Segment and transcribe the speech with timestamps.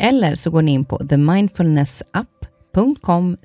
[0.00, 3.36] Eller så går ni in på themindfulnessapp.com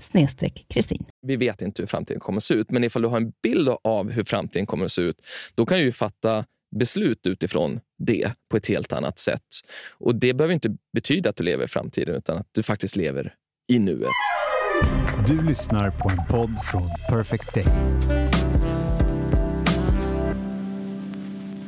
[0.68, 1.06] kristin.
[1.28, 3.70] Vi vet inte hur framtiden kommer att se ut, men ifall du har en bild
[3.84, 5.22] av hur framtiden kommer att se ut,
[5.56, 9.42] då kan du ju fatta beslut utifrån det på ett helt annat sätt.
[9.92, 13.34] Och Det behöver inte betyda att du lever i framtiden, utan att du faktiskt lever
[13.72, 14.10] i nuet.
[15.28, 17.66] Du lyssnar på en podd från Perfect Day.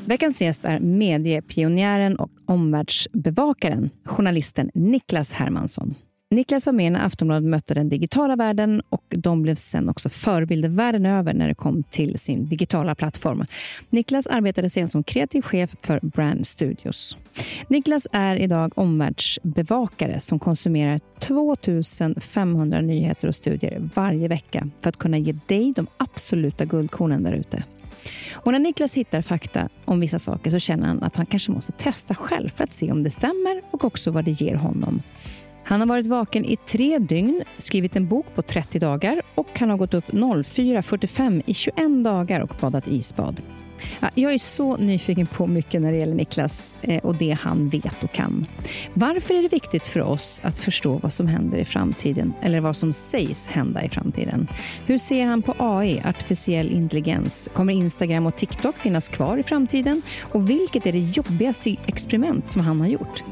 [0.08, 5.96] Veckans gäst är mediepionjären och omvärldsbevakaren, journalisten Niklas Hermansson.
[6.30, 10.70] Niklas var med när Aftonbladet mötte den digitala världen och de blev sen också förebilder
[10.70, 13.46] världen över när det kom till sin digitala plattform.
[13.90, 17.18] Niklas arbetade sen som kreativ chef för Brand Studios.
[17.68, 25.18] Niklas är idag omvärldsbevakare som konsumerar 2500 nyheter och studier varje vecka för att kunna
[25.18, 27.64] ge dig de absoluta guldkornen där ute.
[28.34, 31.72] Och när Niklas hittar fakta om vissa saker så känner han att han kanske måste
[31.72, 35.02] testa själv för att se om det stämmer och också vad det ger honom.
[35.64, 39.70] Han har varit vaken i tre dygn, skrivit en bok på 30 dagar och han
[39.70, 43.42] har gått upp 04.45 i 21 dagar och badat isbad.
[44.00, 47.70] Ja, jag är så nyfiken på mycket när det gäller Niklas eh, och det han
[47.70, 48.46] vet och kan.
[48.94, 52.76] Varför är det viktigt för oss att förstå vad som händer i framtiden eller vad
[52.76, 54.48] som sägs hända i framtiden?
[54.86, 57.50] Hur ser han på AI, artificiell intelligens?
[57.54, 60.02] Kommer Instagram och TikTok finnas kvar i framtiden?
[60.20, 63.24] Och vilket är det jobbigaste experiment som han har gjort?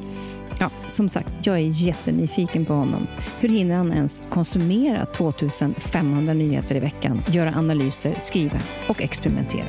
[0.60, 3.08] Ja, som sagt, jag är jättenyfiken på honom.
[3.40, 8.58] Hur hinner han ens konsumera 2500 nyheter i veckan, göra analyser, skriva
[8.88, 9.66] och experimentera?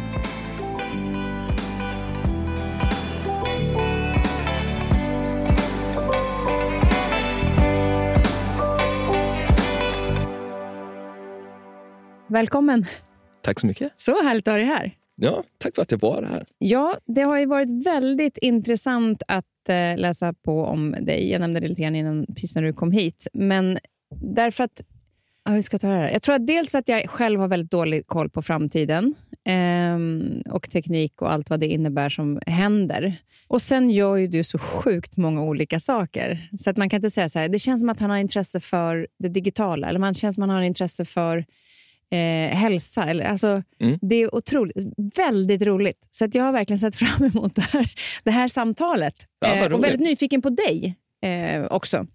[12.36, 12.86] Välkommen!
[13.42, 13.92] Tack så mycket.
[13.96, 14.92] Så härligt att ha dig här.
[15.16, 16.46] Ja, tack för att jag var här.
[16.58, 21.30] Ja, det har ju varit väldigt intressant att eh, läsa på om dig.
[21.30, 23.26] Jag nämnde det lite grann innan, precis när du kom hit.
[23.32, 23.78] Men
[24.20, 24.82] därför att...
[25.44, 26.10] Ja, hur ska jag ta det här?
[26.10, 29.14] Jag tror att dels att jag själv har väldigt dålig koll på framtiden
[29.44, 29.98] eh,
[30.54, 33.16] och teknik och allt vad det innebär som händer.
[33.48, 36.50] Och Sen gör ju du så sjukt många olika saker.
[36.58, 38.60] Så att man kan inte säga så här, det känns som att han har intresse
[38.60, 39.88] för det digitala.
[39.88, 41.44] Eller man känns som att han har intresse för
[42.12, 43.04] eh, hälsa.
[43.04, 43.98] Eller, alltså, mm.
[44.02, 44.76] Det är otroligt,
[45.16, 46.06] väldigt roligt.
[46.10, 47.90] Så att jag har verkligen sett fram emot det här,
[48.24, 49.14] det här samtalet.
[49.40, 52.06] Ja, eh, och väldigt nyfiken på dig eh, också.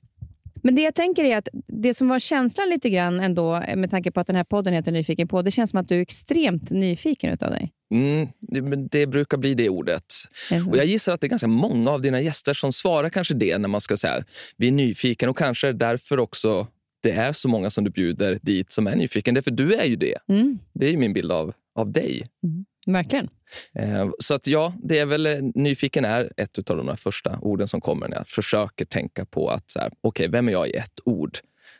[0.63, 4.11] Men det jag tänker är att det som var känslan lite grann ändå, med tanke
[4.11, 6.71] på att den här podden heter Nyfiken på, det känns som att du är extremt
[6.71, 7.71] nyfiken utav dig.
[7.93, 10.03] Mm, det, det, brukar bli det ordet.
[10.51, 10.67] Mm.
[10.67, 13.57] Och Jag gissar att det är ganska många av dina gäster som svarar kanske det
[13.57, 14.23] när man ska säga
[14.57, 16.67] vi är nyfiken och kanske därför också
[17.01, 19.43] det är så många som du bjuder dit som är nyfiken.
[19.43, 20.17] För du är ju det.
[20.27, 20.59] Mm.
[20.73, 22.27] Det är min bild av, av dig.
[22.43, 22.65] Mm.
[22.85, 23.29] Verkligen.
[23.73, 27.67] Eh, så att ja, det är väl, eh, nyfiken är ett av de första orden
[27.67, 30.73] som kommer när jag försöker tänka på att, så här, okay, vem är jag i
[30.73, 31.37] ett ord?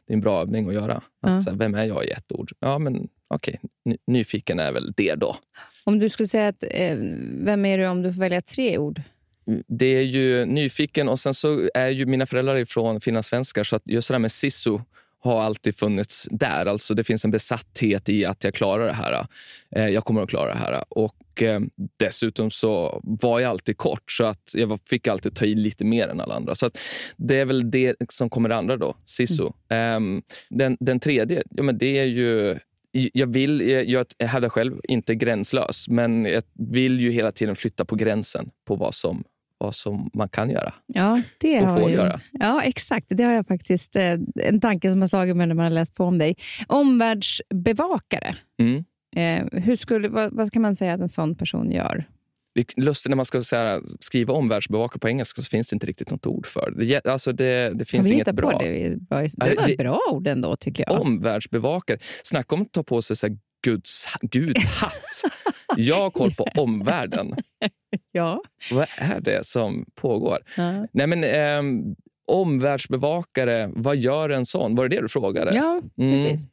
[0.07, 0.93] Det är en bra övning att göra.
[0.95, 1.41] Att, ja.
[1.41, 2.51] så här, vem är jag i ett ord?
[2.59, 5.35] Ja, men okej, okay, nyfiken är väl det då.
[5.83, 6.97] Om du skulle säga att, eh,
[7.43, 9.01] vem är du om du får välja tre ord?
[9.67, 13.81] Det är ju nyfiken och sen så är ju mina föräldrar från finlandssvenskar så att
[13.85, 14.79] just det där med sisu
[15.23, 16.65] har alltid funnits där.
[16.65, 19.27] Alltså det finns en besatthet i att jag klarar det här.
[19.75, 20.83] Eh, jag kommer att klara det här.
[20.89, 21.59] Och eh,
[21.97, 26.07] dessutom så var jag alltid kort, så att jag fick alltid ta i lite mer
[26.07, 26.55] än alla andra.
[26.55, 26.71] Så
[27.17, 29.49] det är väl det som kommer det andra då, Sisu.
[29.69, 30.21] Mm.
[30.49, 32.57] Den, den tredje, ja, men det är ju
[32.91, 37.95] jag vill, jag hävdar själv, inte gränslös, men jag vill ju hela tiden flytta på
[37.95, 39.23] gränsen på vad som
[39.61, 42.21] vad som man kan göra ja, det och får ju, göra.
[42.31, 43.05] Ja, exakt.
[43.09, 45.95] Det har jag faktiskt eh, en tanke som har slagit mig när man har läst
[45.95, 46.35] på om dig.
[46.67, 48.35] Omvärldsbevakare.
[48.59, 48.83] Mm.
[49.15, 52.07] Eh, hur skulle, vad, vad kan man säga att en sån person gör?
[52.77, 56.25] Lustigt när man ska här, skriva omvärldsbevakare på engelska så finns det inte riktigt något
[56.25, 57.05] ord för det.
[57.05, 58.59] Alltså det, det finns inget bra.
[58.59, 61.01] Det, det var, det var ett bra ord ändå, tycker jag.
[61.01, 61.97] Omvärldsbevakare.
[62.23, 64.93] Snacka om att ta på sig så här Guds, Guds hatt.
[65.77, 67.35] Jag har koll på omvärlden.
[68.11, 68.41] Ja.
[68.71, 70.37] Vad är det som pågår?
[70.57, 70.87] Ja.
[70.93, 71.95] Nej, men, ehm,
[72.27, 74.75] omvärldsbevakare, vad gör en sån?
[74.75, 75.55] Var det det du frågade?
[75.55, 76.15] Ja, Mm.
[76.15, 76.47] precis.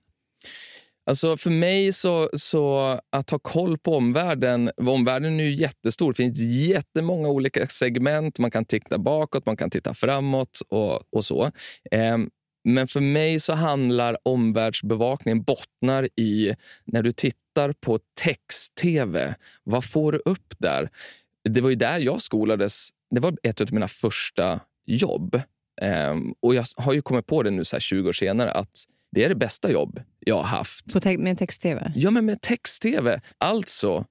[1.07, 6.13] Alltså för mig så, så att ha koll på omvärlden, omvärlden är ju jättestor.
[6.13, 6.39] Det finns
[6.69, 8.39] jättemånga olika segment.
[8.39, 11.51] Man kan titta bakåt, man kan titta framåt och, och så.
[11.91, 12.31] Ehm,
[12.69, 16.55] men för mig så handlar omvärldsbevakningen bottnar i
[16.85, 19.35] när du tittar på text-tv.
[19.65, 20.91] Vad får du upp där?
[21.49, 22.89] Det var ju där jag skolades.
[23.11, 25.41] Det var ett av mina första jobb.
[25.81, 28.85] Ehm, och jag har ju kommit på det nu så här 20 år senare att
[29.13, 31.03] det är det bästa jobb jag har haft.
[31.03, 31.93] Te- med text-tv?
[31.97, 33.21] Ja, men med text-tv.
[33.39, 34.05] Alltså,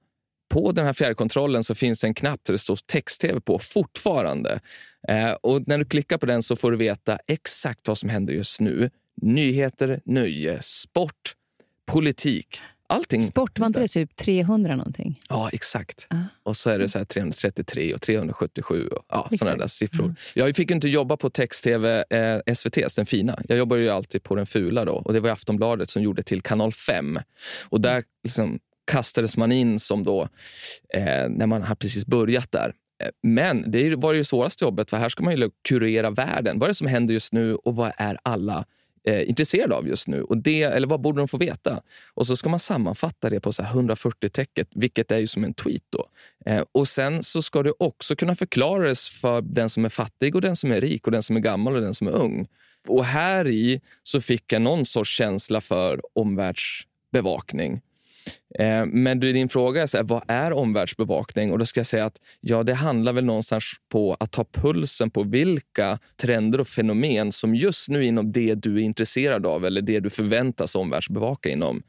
[0.48, 4.60] på den här fjärrkontrollen så finns det en knapp där det står text-tv på fortfarande.
[5.08, 8.34] Eh, och när du klickar på den så får du veta exakt vad som händer
[8.34, 8.90] just nu.
[9.22, 11.34] Nyheter, nöje, sport,
[11.86, 12.60] politik.
[12.90, 13.22] Allting.
[13.22, 15.20] Sport, var inte det typ 300 någonting?
[15.28, 16.06] Ja, exakt.
[16.10, 16.16] Ah.
[16.42, 20.14] Och så är det så här 333 och 377 och ja, sådana där siffror.
[20.34, 23.38] Jag fick inte jobba på text-tv, eh, SVTs, den fina.
[23.48, 24.92] Jag jobbade ju alltid på den fula då.
[24.92, 27.18] Och det var Aftonbladet som gjorde till kanal 5.
[27.68, 28.58] Och där liksom
[28.88, 30.28] kastades man in som då,
[30.94, 32.74] eh, när man har precis börjat där.
[33.02, 36.58] Eh, men det var det svåraste jobbet, för här ska man ju kurera världen.
[36.58, 38.64] Vad är det som händer just nu och vad är alla
[39.06, 40.22] eh, intresserade av just nu?
[40.22, 41.82] Och det, eller vad borde de få veta?
[42.14, 45.54] Och så ska man sammanfatta det på så 140 tecket, vilket är ju som en
[45.54, 45.82] tweet.
[45.90, 46.06] då.
[46.46, 50.40] Eh, och Sen så ska det också kunna förklaras för den som är fattig och
[50.40, 52.46] den som är rik och den som är gammal och den som är ung.
[52.88, 57.80] Och här i så fick jag någon sorts känsla för omvärldsbevakning.
[58.58, 61.52] Eh, Men du, din fråga är så här, vad är omvärldsbevakning?
[61.52, 65.10] Och då ska jag säga att ja, det handlar väl någonstans på att ta pulsen
[65.10, 69.82] på vilka trender och fenomen som just nu inom det du är intresserad av eller
[69.82, 71.82] det du förväntas omvärldsbevaka inom.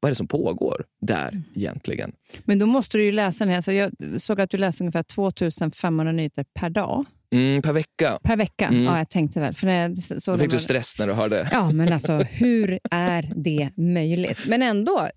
[0.00, 2.12] Vad är det som pågår där egentligen?
[2.44, 3.60] Men då måste du ju läsa den här.
[3.60, 7.04] Så jag såg att du läste ungefär 2500 nyheter per dag.
[7.34, 8.18] Mm, per vecka.
[8.22, 8.66] Per vecka?
[8.66, 8.84] Mm.
[8.84, 9.54] Ja, jag tänkte väl.
[9.54, 11.48] För det, så Då fick du stress när du hörde.
[11.52, 14.38] Ja, men alltså hur är det möjligt?
[14.46, 15.08] Men ändå,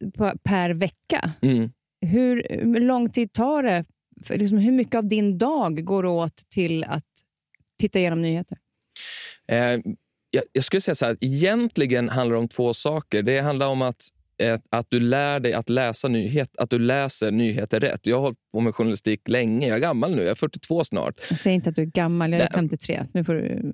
[0.44, 1.32] per vecka.
[1.42, 1.72] Mm.
[2.06, 3.86] Hur, hur lång tid tar det?
[4.24, 7.06] För liksom, hur mycket av din dag går åt till att
[7.80, 8.58] titta igenom nyheter?
[9.48, 9.80] Eh,
[10.30, 13.24] jag, jag skulle säga så här, egentligen handlar det om två saker.
[13.24, 14.10] Det handlar om att,
[14.70, 18.08] att du lär dig att läsa nyhet, att du läser nyheter rätt.
[18.08, 19.68] Jag har hållit på med journalistik länge.
[19.68, 21.20] Jag är gammal nu, jag är 42 snart.
[21.30, 22.54] Jag säger inte att du är gammal, jag är Nej.
[22.54, 23.04] 53.
[23.14, 23.72] Nu får du,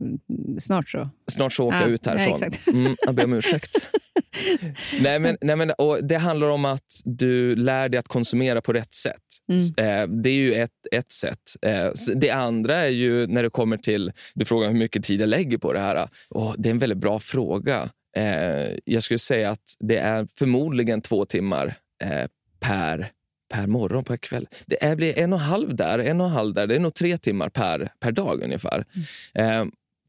[0.60, 1.10] snart så.
[1.32, 2.44] Snart så åker Ja, jag ut ja, härifrån.
[2.44, 2.68] exakt.
[2.68, 3.90] mm, jag ber om ursäkt.
[5.02, 8.74] nej, men, nej, men, och det handlar om att du lär dig att konsumera på
[8.74, 9.16] rätt sätt.
[9.50, 9.62] Mm.
[9.62, 11.40] Eh, det är ju ett, ett sätt.
[11.62, 14.12] Eh, det andra är ju när det kommer till...
[14.34, 16.10] Du frågar hur mycket tid jag lägger på det här.
[16.30, 17.90] Och det är en väldigt bra fråga.
[18.18, 22.28] Eh, jag skulle säga att det är förmodligen två timmar eh,
[22.60, 23.12] per
[23.54, 24.48] per morgon, per kväll.
[24.66, 26.68] Det är, blir en och en halv där, en och en halv där.
[26.68, 28.86] Det är nog tre timmar per, per dag ungefär.
[29.34, 29.66] Eh,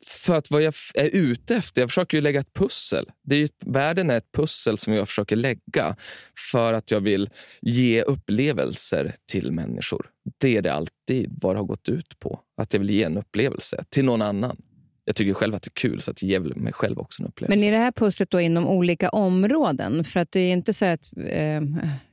[0.06, 3.10] för att vad jag är ute efter, jag försöker ju lägga ett pussel.
[3.22, 5.96] Det är ju, världen är ett pussel som jag försöker lägga
[6.52, 7.30] för att jag vill
[7.60, 10.06] ge upplevelser till människor.
[10.38, 12.40] Det är det alltid vad det har gått ut på.
[12.56, 14.56] Att jag vill ge en upplevelse till någon annan.
[15.10, 17.28] Jag tycker själv att det är kul, så att jag ger mig själv också en
[17.28, 17.66] upplevelse.
[17.66, 20.04] Men är det här pusslet då inom olika områden?
[20.04, 21.60] För att det är inte så att eh,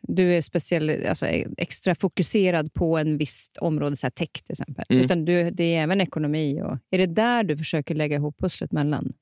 [0.07, 1.25] du är speciell, alltså,
[1.57, 4.85] extra fokuserad på en visst område, så här tech till exempel.
[4.89, 5.05] Mm.
[5.05, 6.61] Utan du, det är även ekonomi.
[6.61, 9.13] Och, är det där du försöker lägga ihop pusslet mellan?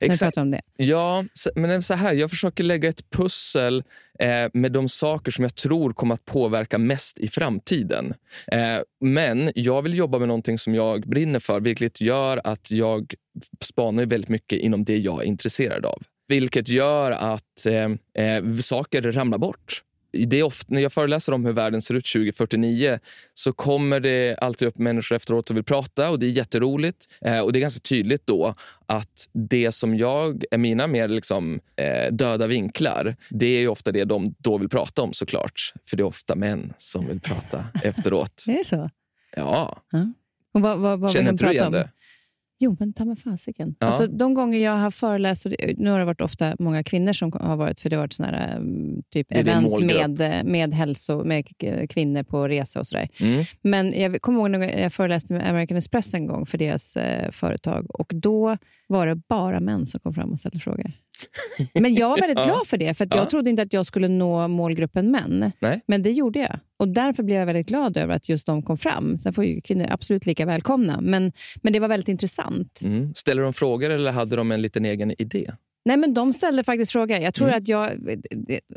[0.00, 0.36] Exakt.
[0.36, 0.62] om det.
[0.76, 3.84] Ja, men så här, jag försöker lägga ett pussel
[4.18, 8.14] eh, med de saker som jag tror kommer att påverka mest i framtiden.
[8.52, 13.14] Eh, men jag vill jobba med någonting som jag brinner för, vilket gör att jag
[13.60, 16.02] spanar väldigt mycket inom det jag är intresserad av.
[16.28, 19.82] Vilket gör att eh, eh, saker ramlar bort.
[20.12, 22.98] Det är ofta, när jag föreläser om hur världen ser ut 2049
[23.34, 27.06] så kommer det alltid upp människor efteråt och vill prata och det är jätteroligt.
[27.24, 28.54] Eh, och det är ganska tydligt då
[28.86, 33.92] att det som jag är mina mer liksom, eh, döda vinklar, det är ju ofta
[33.92, 35.72] det de då vill prata om såklart.
[35.90, 38.44] För det är ofta män som vill prata efteråt.
[38.48, 38.90] Är det så?
[39.36, 39.82] Ja,
[40.54, 41.72] Och vad, vad, vad vill känner de inte du prata om?
[41.72, 41.90] det?
[42.62, 43.74] Jo, men ta mig fasiken.
[43.78, 43.86] Ja.
[43.86, 47.32] Alltså, de gånger jag har föreläst, och nu har det varit ofta många kvinnor som
[47.32, 51.24] har varit, för det har varit såna här, um, typ Det event med, med, hälso,
[51.24, 51.44] med
[51.90, 53.08] kvinnor på resa och sådär.
[53.20, 53.44] Mm.
[53.62, 57.30] Men jag kommer ihåg när jag föreläste med American Express en gång för deras eh,
[57.30, 60.92] företag och då var det bara män som kom fram och ställde frågor.
[61.74, 62.44] Men jag var väldigt Ja.
[62.44, 63.16] glad för det, för Ja.
[63.16, 65.52] jag trodde inte att jag skulle nå målgruppen män.
[65.58, 65.80] Nej.
[65.86, 66.58] Men det gjorde jag.
[66.78, 69.18] Och därför blev jag väldigt glad över att just de kom fram.
[69.18, 71.00] Sen får ju kvinnor absolut lika välkomna.
[71.00, 72.80] Men, men det var väldigt intressant.
[72.84, 73.14] Mm.
[73.14, 75.50] Ställer de frågor eller hade de en liten egen idé?
[75.84, 77.18] Nej, men de ställde faktiskt frågor.
[77.18, 77.58] Jag tror Mm.
[77.58, 77.90] att jag...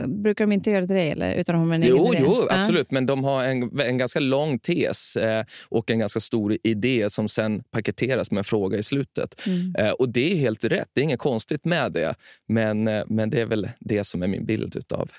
[0.08, 1.10] Brukar de inte göra det till dig?
[1.10, 1.34] Eller?
[1.36, 2.92] Utan de har en Jo, egen jo absolut.
[2.92, 7.30] Men de har en, en ganska lång tes eh, och en ganska stor idé som
[7.30, 9.36] sen paketeras med en fråga i slutet.
[9.48, 9.76] Mm.
[9.80, 10.90] Eh, och Det är helt rätt.
[10.94, 12.16] Det är inget konstigt med det.
[12.48, 15.12] Men, eh, men det är väl det som är min bild utav,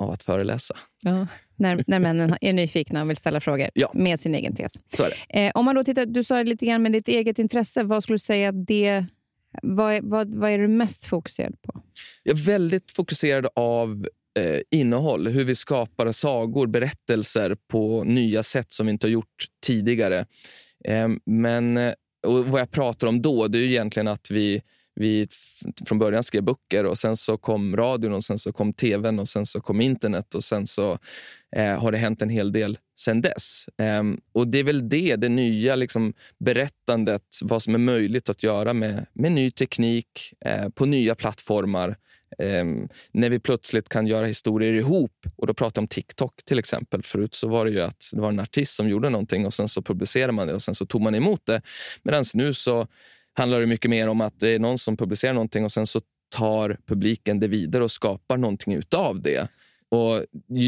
[0.00, 0.76] av att föreläsa.
[1.02, 1.26] Ja.
[1.56, 3.90] När, när männen är nyfikna och vill ställa frågor Ja.
[3.94, 4.72] med sin egen tes.
[4.94, 5.46] Så är det.
[5.46, 7.82] Eh, om man då tittar, du sa lite grann med ditt eget intresse.
[7.82, 9.04] Vad skulle du säga det...
[9.62, 11.82] Vad är, vad, vad är du mest fokuserad på?
[12.22, 15.28] Jag är väldigt fokuserad av eh, innehåll.
[15.28, 20.26] Hur vi skapar sagor, berättelser på nya sätt som vi inte har gjort tidigare.
[20.84, 21.92] Ehm, eh, men
[22.26, 24.62] och vad jag pratar om då det är ju egentligen att vi,
[24.98, 25.26] vi
[25.86, 29.28] från början skrev böcker och sen så kom radion och sen så kom tvn och
[29.28, 30.98] sen så kom internet och sen så
[31.56, 33.68] eh, har det hänt en hel del sen dess.
[33.78, 34.02] Eh,
[34.32, 38.72] och Det är väl det, det nya liksom, berättandet, vad som är möjligt att göra
[38.72, 41.96] med, med ny teknik eh, på nya plattformar.
[42.38, 42.64] Eh,
[43.12, 45.26] när vi plötsligt kan göra historier ihop.
[45.36, 47.02] Och Då pratar jag om TikTok till exempel.
[47.02, 49.68] Förut så var det ju att det var en artist som gjorde någonting och sen
[49.68, 51.62] så publicerade man det och sen så tog man emot det.
[52.02, 52.86] Medan nu så
[53.38, 56.00] handlar det mycket mer om att det är någon som publicerar någonting och sen så
[56.28, 59.48] tar publiken det vidare och skapar någonting utav det.
[59.90, 60.24] Och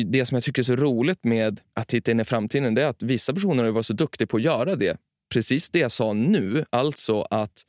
[0.06, 2.86] Det som jag tycker är så roligt med att titta in i framtiden det är
[2.86, 4.96] att vissa personer har varit så duktiga på att göra det.
[5.32, 7.62] Precis det jag sa nu, alltså att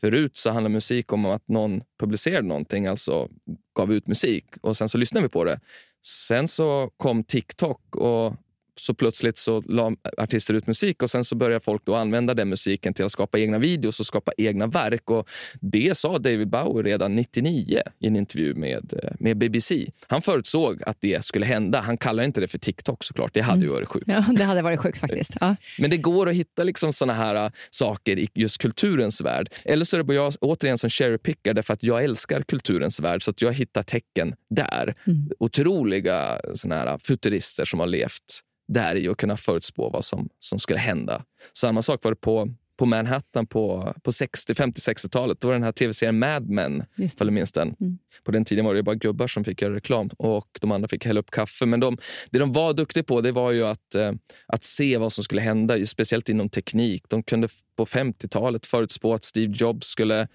[0.00, 3.28] förut så handlade musik om att någon publicerade någonting, alltså
[3.76, 5.60] gav ut musik och sen så lyssnade vi på det.
[6.06, 8.34] Sen så kom TikTok och
[8.80, 12.48] så plötsligt så la artister ut musik och sen så började folk då använda den
[12.48, 15.10] musiken till att skapa egna videos och skapa egna verk.
[15.10, 15.28] Och
[15.60, 19.90] det sa David Bowie redan 99 i en intervju med, eh, med BBC.
[20.06, 21.80] Han förutsåg att det skulle hända.
[21.80, 23.34] Han kallar inte det för TikTok såklart.
[23.34, 24.06] Det hade ju varit sjukt.
[24.06, 25.36] Ja, det hade varit sjukt faktiskt.
[25.40, 25.56] Ja.
[25.78, 29.48] Men det går att hitta liksom såna här äh, saker i just kulturens värld.
[29.64, 33.30] Eller så är det jag återigen som cherrypickar därför att jag älskar kulturens värld så
[33.30, 34.94] att jag hittar tecken där.
[35.06, 35.30] Mm.
[35.38, 40.58] Otroliga såna här futurister som har levt där i och kunnat förutspå vad som, som
[40.58, 41.24] skulle hända.
[41.52, 45.40] Samma sak var det på, på Manhattan på, på 60, 50-60-talet.
[45.40, 47.76] Då var den här tv-serien Mad Men, ifall du minns den.
[47.80, 47.98] Mm.
[48.24, 51.06] På den tiden var det bara gubbar som fick göra reklam och de andra fick
[51.06, 51.66] hälla upp kaffe.
[51.66, 51.98] Men de,
[52.30, 54.12] det de var duktiga på det var ju att, eh,
[54.46, 57.04] att se vad som skulle hända, speciellt inom teknik.
[57.08, 60.28] De kunde på 50-talet förutspå att Steve Jobs skulle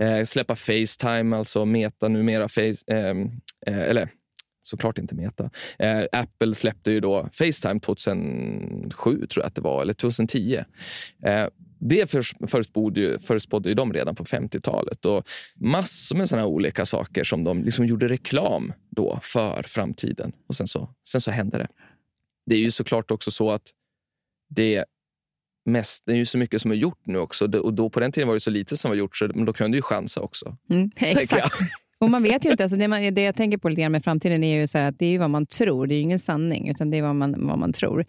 [0.00, 2.48] eh, släppa Facetime, alltså Meta numera.
[2.48, 3.16] Face, eh,
[3.66, 4.08] eh, eller
[4.68, 5.50] såklart inte Meta.
[5.78, 10.64] Eh, Apple släppte ju då Facetime 2007, tror jag att det var, eller 2010.
[11.22, 11.46] Eh,
[11.80, 15.06] det förutspådde ju, förutspådde ju de redan på 50-talet.
[15.06, 20.32] Och massor med såna olika saker som de liksom gjorde reklam då för framtiden.
[20.48, 21.68] Och sen så, sen så hände det.
[22.46, 23.62] Det är ju såklart också så att
[24.48, 24.84] det
[25.64, 27.58] mest, det är ju så mycket som är gjort nu också.
[27.58, 29.52] Och då på den tiden var det så lite som var gjort, så men då
[29.52, 30.56] kunde du ju chansa också.
[30.70, 31.58] Mm, exakt.
[32.00, 32.62] Och man vet ju inte.
[32.62, 34.98] Alltså det, man, det jag tänker på lite grann med framtiden är ju så att
[34.98, 35.86] det är ju vad man tror.
[35.86, 38.04] Det är ju ingen sanning, utan det är vad man, vad man tror.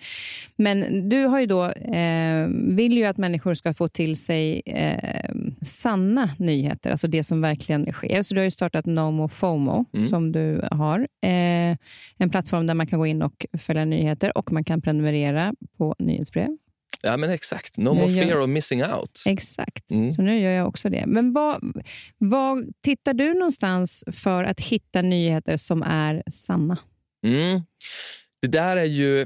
[0.56, 5.30] Men du har ju då, eh, vill ju att människor ska få till sig eh,
[5.62, 8.22] sanna nyheter, alltså det som verkligen sker.
[8.22, 10.06] Så du har ju startat Nomo FOMO, Mm.
[10.06, 11.00] som du har.
[11.22, 11.78] Eh,
[12.18, 15.96] en plattform där man kan gå in och följa nyheter och man kan prenumerera på
[16.00, 16.58] nyhetsbrev.
[17.02, 17.78] Ja, men exakt.
[17.78, 19.24] No more fear of missing out.
[19.28, 20.08] Exakt, Mm.
[20.08, 21.04] så nu gör jag också det.
[21.08, 21.82] Men vad,
[22.18, 26.78] vad tittar du någonstans för att hitta nyheter som är sanna?
[27.26, 27.62] Mm.
[28.42, 29.26] Det där är ju...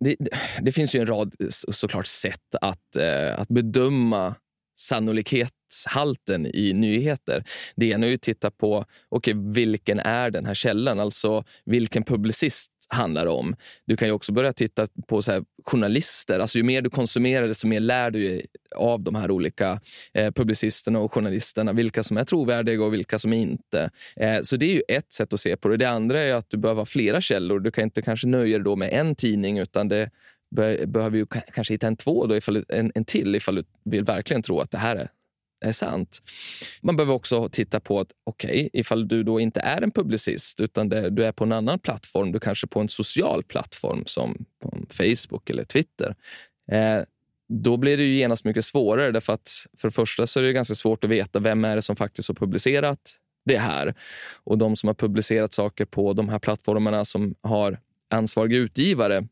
[0.00, 0.16] Det,
[0.62, 4.34] det- finns ju en rad så- såklart sätt att, eh, att bedöma
[4.78, 7.44] sannolikhetshalten i nyheter.
[7.76, 12.71] Det ena är att titta på okay, vilken är den här källan, alltså vilken publicist
[12.92, 13.56] handlar det om.
[13.86, 16.38] Du kan ju också börja titta på så här, journalister.
[16.38, 18.46] Alltså, ju mer du konsumerar, desto mer lär du dig
[18.76, 19.80] av de här olika
[20.14, 21.72] eh, publicisterna och journalisterna.
[21.72, 23.90] Vilka som är trovärdiga och vilka som inte.
[24.16, 25.76] Eh, så det är ju ett sätt att se på det.
[25.76, 27.60] Det andra är att du behöver ha flera källor.
[27.60, 30.10] Du kan inte kanske nöja dig då med en tidning utan det
[30.86, 34.04] behöver ju kanske hitta en två, då, ifall, du- en, en till ifall du vill
[34.04, 35.08] verkligen tro att det här är
[35.62, 36.22] är sant.
[36.80, 40.88] Man behöver också titta på att okej, ifall du då inte är en publicist utan
[40.88, 44.78] det, du är på en annan plattform, du kanske på en social plattform som på
[44.90, 46.16] Facebook eller Twitter.
[46.72, 47.02] Eh,
[47.48, 50.52] då blir det ju genast mycket svårare därför att för det första så är det
[50.52, 53.94] ganska svårt att veta vem är det som faktiskt har publicerat det här.
[54.44, 57.78] Och de som har publicerat saker på de här plattformarna som har
[58.10, 59.26] ansvariga utgivare,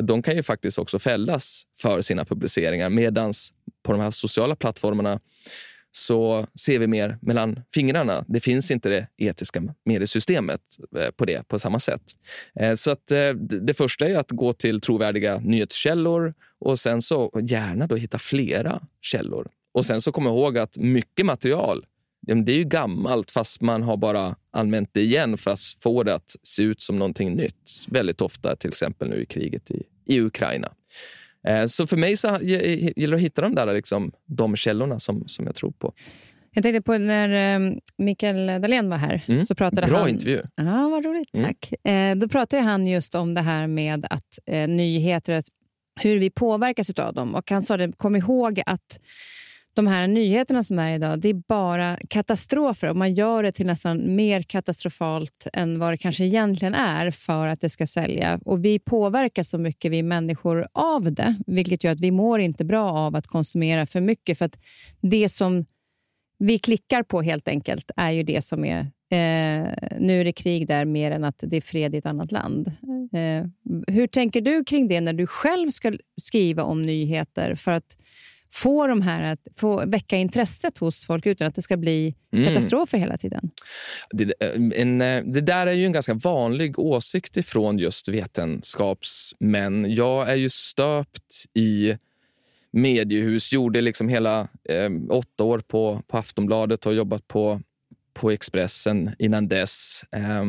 [0.00, 2.90] de kan ju faktiskt också fällas för sina publiceringar.
[2.90, 3.52] Medans
[3.88, 5.20] på de här sociala plattformarna
[5.90, 8.24] så ser vi mer mellan fingrarna.
[8.28, 10.60] Det finns inte det etiska mediesystemet
[10.96, 12.02] eh, på det på samma sätt.
[12.60, 17.40] Eh, så att eh, det första är att gå till trovärdiga nyhetskällor och sen så
[17.42, 19.48] gärna då hitta flera källor.
[19.72, 21.86] Och sen så kom ihåg att mycket material
[22.20, 26.14] det är ju gammalt fast man har bara använt det igen för att få det
[26.14, 27.86] att se ut som någonting nytt.
[27.88, 30.72] Väldigt ofta, till exempel nu i kriget i, i Ukraina.
[31.48, 35.22] Eh, så för mig så gäller det att hitta de där liksom, de källorna som,
[35.26, 35.92] som jag tror på.
[36.54, 39.24] Jag tänkte på när um, Mikael Dahlén var här.
[39.28, 39.44] Mm.
[39.44, 40.08] så pratade Bra han...
[40.08, 40.42] intervju.
[40.54, 41.34] Ja, vad roligt.
[41.34, 41.46] Mm.
[41.46, 41.86] Tack.
[41.86, 45.42] Eh, då pratade han just om det här med att eh, nyheter,
[46.00, 47.34] hur vi påverkas av dem.
[47.34, 49.00] Och Han sa det, kom ihåg att
[49.78, 53.66] de här nyheterna som är idag, det är bara katastrofer och man gör det till
[53.66, 58.40] nästan mer katastrofalt än vad det kanske egentligen är för att det ska sälja.
[58.44, 62.64] Och Vi påverkas så mycket, vi människor, av det, vilket gör att vi mår inte
[62.64, 64.38] bra av att konsumera för mycket.
[64.38, 64.58] För att
[65.00, 65.66] det som
[66.38, 69.68] vi klickar på helt enkelt är ju det som är Eh,
[69.98, 72.68] nu är det krig där mer än att det är fred i ett annat land.
[73.12, 73.46] Eh,
[73.94, 77.54] hur tänker du kring det när du själv ska skriva om nyheter?
[77.54, 77.96] För att
[78.50, 82.44] få de här att få väcka intresset hos folk utan att det ska bli mm.
[82.44, 83.50] katastrofer hela tiden?
[84.10, 89.94] Det, eh, en, eh, det där är ju en ganska vanlig åsikt ifrån just vetenskapsmän.
[89.94, 91.96] Jag är ju stöpt i
[92.70, 97.60] mediehus, gjorde liksom hela eh, åtta år på, på Aftonbladet och jobbat på,
[98.14, 100.04] på Expressen innan dess.
[100.12, 100.44] Eh,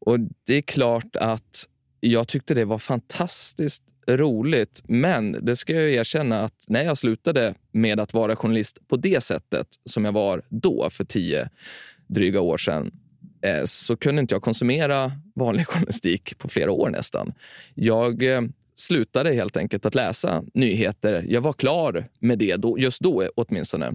[0.00, 1.66] och Det är klart att
[2.00, 4.82] jag tyckte det var fantastiskt roligt.
[4.88, 9.22] Men det ska jag erkänna att när jag slutade med att vara journalist på det
[9.22, 11.48] sättet som jag var då, för tio
[12.06, 12.90] dryga år sedan,
[13.42, 17.32] eh, så kunde inte jag konsumera vanlig journalistik på flera år nästan.
[17.74, 18.42] Jag eh,
[18.74, 21.24] slutade helt enkelt att läsa nyheter.
[21.28, 23.94] Jag var klar med det då, just då åtminstone.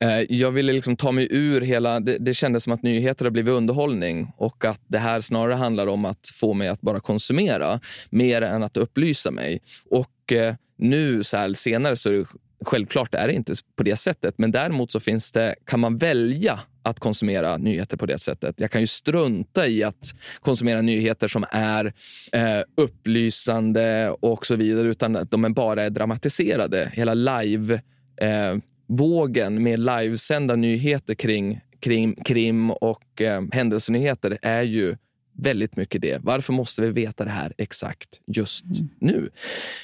[0.00, 2.00] Eh, jag ville liksom ta mig ur hela...
[2.00, 5.86] Det, det kändes som att nyheter har blivit underhållning och att det här snarare handlar
[5.86, 9.60] om att få mig att bara konsumera mer än att upplysa mig.
[9.90, 12.26] Och eh, nu så här, senare så är det
[12.64, 14.34] självklart är det inte på det sättet.
[14.38, 18.60] Men däremot så finns det, kan man välja att konsumera nyheter på det sättet.
[18.60, 21.92] Jag kan ju strunta i att konsumera nyheter som är
[22.32, 26.90] eh, upplysande och så vidare, utan att de bara är dramatiserade.
[26.94, 27.74] Hela live
[28.20, 28.56] eh,
[28.88, 34.96] vågen med livesända nyheter kring, kring krim och eh, händelsenyheter är ju
[35.32, 36.18] väldigt mycket det.
[36.22, 38.88] Varför måste vi veta det här exakt just mm.
[39.00, 39.30] nu?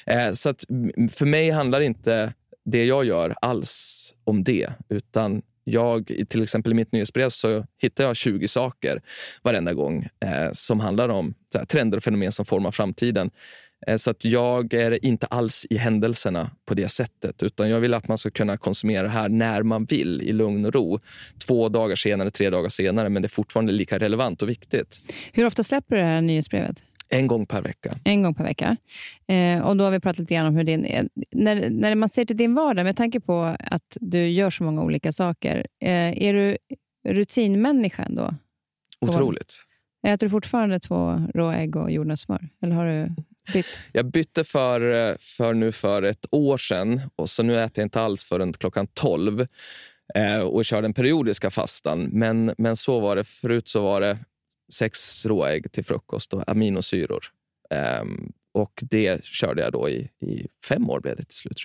[0.06, 0.64] Eh, så att
[1.10, 2.32] för mig handlar inte
[2.64, 8.04] det jag gör alls om det, utan jag, till exempel i mitt nyhetsbrev så hittar
[8.04, 9.02] jag 20 saker
[9.42, 13.30] varenda gång eh, som handlar om här, trender och fenomen som formar framtiden.
[13.86, 17.42] Eh, så att jag är inte alls i händelserna på det sättet.
[17.42, 20.64] Utan Jag vill att man ska kunna konsumera det här när man vill, i lugn
[20.64, 21.00] och ro.
[21.46, 25.00] Två dagar senare, tre dagar senare, men det är fortfarande lika relevant och viktigt.
[25.32, 26.82] Hur ofta släpper du det här nyhetsbrevet?
[27.08, 27.98] En gång per vecka.
[28.04, 28.76] En gång per vecka.
[29.26, 30.84] Eh, och Då har vi pratat lite grann om hur din...
[30.84, 34.64] Eh, när, när man ser till din vardag, med tanke på att du gör så
[34.64, 36.56] många olika saker, eh, är du
[37.08, 38.34] rutinmänniska ändå?
[39.00, 39.64] Otroligt.
[40.06, 42.48] Äter du fortfarande två råägg och jordnötssmör?
[42.62, 43.14] Eller har du
[43.52, 43.80] bytt?
[43.92, 48.00] Jag bytte för, för nu för ett år sedan och så nu äter jag inte
[48.00, 49.46] alls förrän klockan 12
[50.14, 52.08] eh, och kör den periodiska fastan.
[52.12, 53.24] Men, men så var det.
[53.24, 54.18] Förut så var det
[54.72, 57.24] sex råägg till frukost och aminosyror.
[57.70, 58.04] Eh,
[58.54, 61.62] och det körde jag då i, i fem år blev det till slut.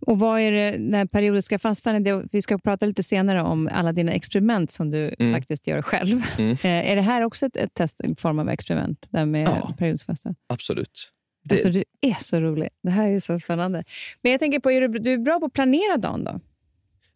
[0.00, 2.28] Och vad är det, den periodiska fastan?
[2.32, 5.34] Vi ska prata lite senare om alla dina experiment som du mm.
[5.34, 6.22] faktiskt gör själv.
[6.38, 6.52] Mm.
[6.52, 9.06] Eh, är det här också ett, ett test, en form av experiment?
[9.10, 10.34] Där med ja, periodisk fasta?
[10.46, 11.12] absolut.
[11.54, 12.68] Alltså, du är så rolig.
[12.82, 13.84] Det här är så spännande.
[14.22, 16.40] Men jag tänker på, är du, du är bra på att planera dagen då?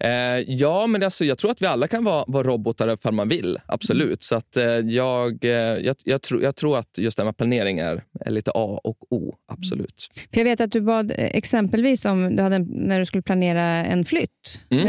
[0.04, 3.28] Eh, ja, men alltså, jag tror att vi alla kan vara, vara robotar ifall man
[3.28, 3.58] vill.
[3.66, 4.06] Absolut.
[4.06, 4.18] Mm.
[4.20, 7.78] Så att, eh, jag, eh, jag, jag, tror, jag tror att just det med planering
[7.78, 9.34] är, är lite A och O.
[9.48, 10.08] Absolut.
[10.32, 13.62] För jag vet att du bad eh, exempelvis om du hade, när du skulle planera
[13.64, 14.66] en flytt.
[14.70, 14.86] Mm.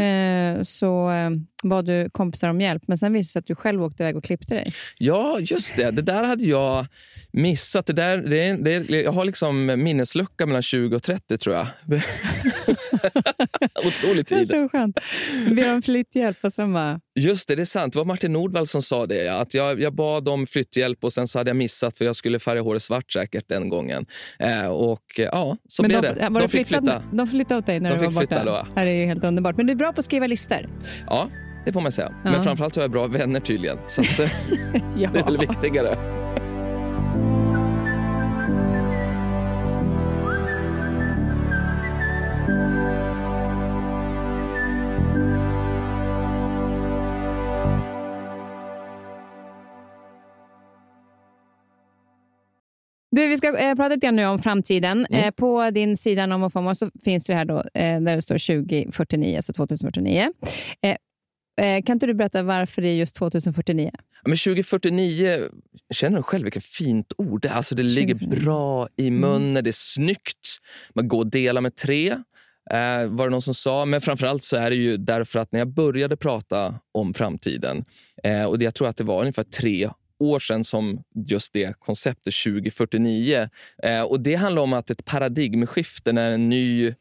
[0.58, 1.10] Eh, så
[1.62, 4.16] bad du kompisar om hjälp, men sen visade det sig att du själv åkte iväg
[4.16, 4.64] och klippte dig.
[4.98, 5.90] Ja, just det.
[5.90, 6.86] Det där hade jag
[7.32, 7.86] missat.
[7.86, 11.66] Det där, det, det, jag har liksom minneslucka mellan 20 och 30, tror jag.
[13.86, 14.38] Otrolig tid.
[14.38, 15.00] Det är så skönt.
[15.50, 17.00] Vi har en flytthjälp och sen bara...
[17.14, 17.92] Just det, det är sant.
[17.92, 19.28] Det var Martin Nordvall som sa det.
[19.28, 22.38] Att jag, jag bad om flytthjälp och sen så hade jag missat för jag skulle
[22.38, 24.06] färga håret svart säkert den gången.
[24.38, 26.40] Eh, och ja, så Men blev de, det.
[26.40, 27.02] De fick flytta.
[27.12, 28.44] De flyttade åt dig när de du var borta?
[28.44, 28.66] Då.
[28.74, 29.56] Det här är ju helt underbart.
[29.56, 30.68] Men du är bra på att skriva listor.
[31.06, 31.28] Ja,
[31.64, 32.12] det får man säga.
[32.24, 32.30] Ja.
[32.30, 33.78] Men framförallt har jag bra vänner tydligen.
[33.86, 34.26] Så att, ja.
[35.12, 36.21] det är väl viktigare.
[53.16, 55.06] Du, vi ska eh, prata lite grann nu om framtiden.
[55.10, 55.24] Mm.
[55.24, 59.36] Eh, på din sida Nomofomo så finns det här då, eh, där det står 2049,
[59.36, 60.32] alltså 2049.
[60.82, 60.96] Eh,
[61.66, 63.90] eh, kan inte du berätta varför det är just 2049?
[63.92, 65.48] Ja, Men 2049,
[65.94, 67.52] känner du själv vilket fint ord det är?
[67.52, 68.44] Alltså det ligger 2049.
[68.44, 70.58] bra i munnen, det är snyggt.
[70.94, 72.10] Man går och delar med tre,
[72.70, 73.84] eh, var det någon som sa.
[73.84, 77.84] Men framförallt så är det ju därför att när jag började prata om framtiden,
[78.48, 79.88] och det, jag tror att det var ungefär tre
[80.22, 83.48] år sedan som just det konceptet 2049.
[83.82, 86.94] Eh, och Det handlar om att ett paradigmskifte när en ny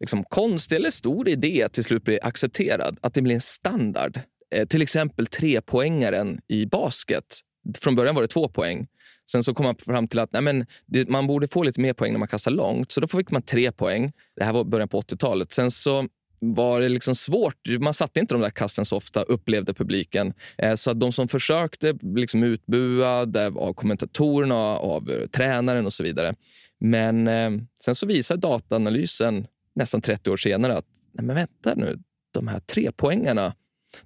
[0.00, 4.20] liksom, konstig eller stor idé till slut blir accepterad, att det blir en standard.
[4.50, 7.40] Eh, till exempel trepoängaren i basket.
[7.78, 8.86] Från början var det två poäng.
[9.30, 11.92] Sen så kom man fram till att nej men, det, man borde få lite mer
[11.92, 12.92] poäng när man kastar långt.
[12.92, 14.12] Så då fick man tre poäng.
[14.36, 15.52] Det här var början på 80-talet.
[15.52, 17.68] Sen så var det liksom svårt.
[17.80, 20.34] Man satte inte de där kasten så ofta, upplevde publiken.
[20.58, 25.92] Eh, så att de som försökte blev liksom utbuade av kommentatorerna, av eh, tränaren och
[25.92, 26.34] så vidare.
[26.80, 27.50] Men eh,
[27.84, 31.98] sen så visar dataanalysen nästan 30 år senare att nej men vänta nu,
[32.32, 33.54] de här trepoängarna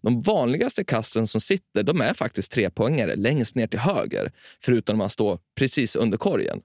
[0.00, 4.98] de vanligaste kasten som sitter de är faktiskt trepoängare längst ner till höger, förutom när
[4.98, 6.60] man står precis under korgen.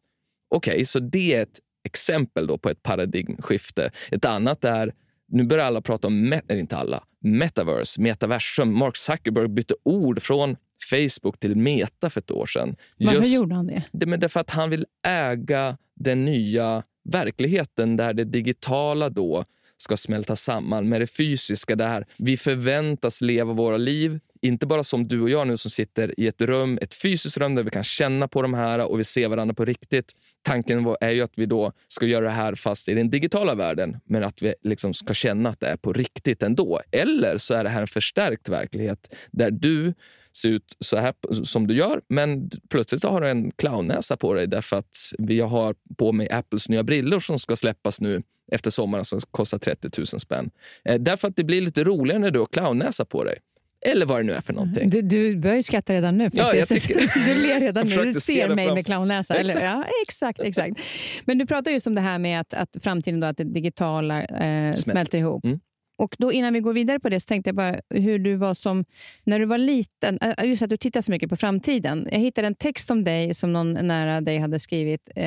[0.50, 3.92] Okej, så det är ett exempel då på ett paradigmskifte.
[4.12, 4.94] Ett annat är,
[5.28, 8.78] nu börjar alla prata om, met, eller inte alla, metaverse, metaversum.
[8.78, 10.56] Mark Zuckerberg bytte ord från
[10.90, 12.76] Facebook till Meta för ett år sedan.
[12.98, 13.84] Varför Just- gjorde han det?
[13.92, 19.44] det, men därför att han vill äga den nya verkligheten där det digitala då
[19.78, 21.76] ska smälta samman med det fysiska.
[21.76, 26.20] Där vi förväntas leva våra liv, inte bara som du och jag nu som sitter
[26.20, 29.04] i ett rum, ett fysiskt rum där vi kan känna på de här och vi
[29.04, 30.12] ser varandra på riktigt.
[30.44, 33.56] Tanken var- är ju att vi då ska göra det här fast i den digitala
[33.56, 36.82] världen, men att vi liksom ska känna att det är på riktigt ändå.
[36.92, 39.94] Eller så är det här en förstärkt verklighet där du
[40.38, 44.34] ser ut så här som du gör, men plötsligt så har du en clownnäsa på
[44.34, 48.72] dig därför att vi har på mig Apples nya brillor som ska släppas nu efter
[48.72, 50.52] sommaren som kostar 30 000 spänn.
[50.86, 53.38] Eh, därför att det blir lite roligare när du har clownnäsa på dig.
[53.86, 54.90] Eller vad det nu är för någonting.
[54.90, 56.30] Du, du börjar ju skratta redan nu.
[56.34, 56.88] Ja, jag faktiskt.
[56.88, 57.26] tycker det.
[57.36, 57.96] Du ler redan nu.
[58.06, 59.36] Du ser mig framför- med clownnäsa.
[59.36, 59.50] Eller?
[59.50, 59.64] Exakt.
[59.66, 60.78] Ja, exakt, exakt.
[61.26, 64.24] Men du pratar just om det här med att, att framtiden, då, att det digitala
[64.24, 65.46] eh, smälter ihop.
[65.46, 65.60] Mm.
[65.98, 68.54] Och då Innan vi går vidare på det så tänkte jag bara hur du var
[68.54, 68.86] som
[69.24, 70.20] när du var liten.
[70.38, 72.08] eh, Just att du tittar så mycket på framtiden.
[72.12, 75.24] Jag hittade en text om dig som någon nära dig hade skrivit eh,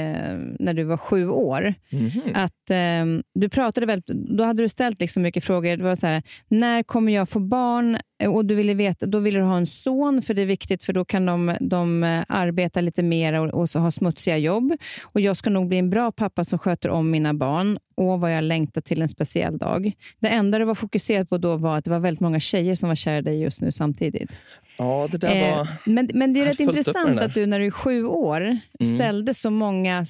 [0.58, 1.74] när du var sju år.
[1.90, 2.20] Mhm.
[2.34, 5.76] Att eh, du pratade väldigt, Då hade du ställt liksom mycket frågor.
[5.76, 7.96] Det var så här, när kommer jag få barn?
[8.22, 10.82] Eh, Och du ville veta, Då ville du ha en son, för det är viktigt,
[10.82, 14.72] för då kan de, de eh, arbeta lite mer och, och så ha smutsiga jobb.
[15.04, 17.78] Och Jag ska nog bli en bra pappa som sköter om mina barn.
[17.96, 19.92] Och vad jag längtar till en speciell dag.
[20.20, 22.88] Det enda du var fokuserad på då var att det var väldigt många tjejer som
[22.88, 24.30] var kära i dig just nu samtidigt.
[24.78, 25.68] Ja, det där Eh, var...
[25.84, 28.96] men, men det är rätt intressant att du när du är sju år Mm.
[28.96, 30.06] ställde så många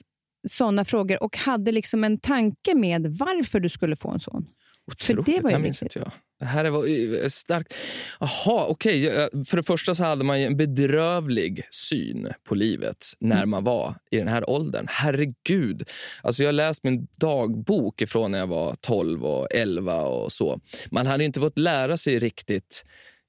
[0.49, 4.47] sådana frågor och hade liksom en tanke med varför du skulle få en son.
[4.87, 6.11] Otroligt, det var här minns inte jag.
[6.39, 7.75] Det här var ju starkt.
[8.21, 9.05] Jaha, okej.
[9.05, 13.51] Jag- För det första så hade man ju en bedrövlig syn på livet när Mm.
[13.51, 14.87] man var i den här åldern.
[14.91, 15.89] Herregud.
[16.23, 20.61] Alltså jag har läst min dagbok ifrån när jag var 12 och 11 och så.
[20.91, 22.85] Man hade inte fått lära sig riktigt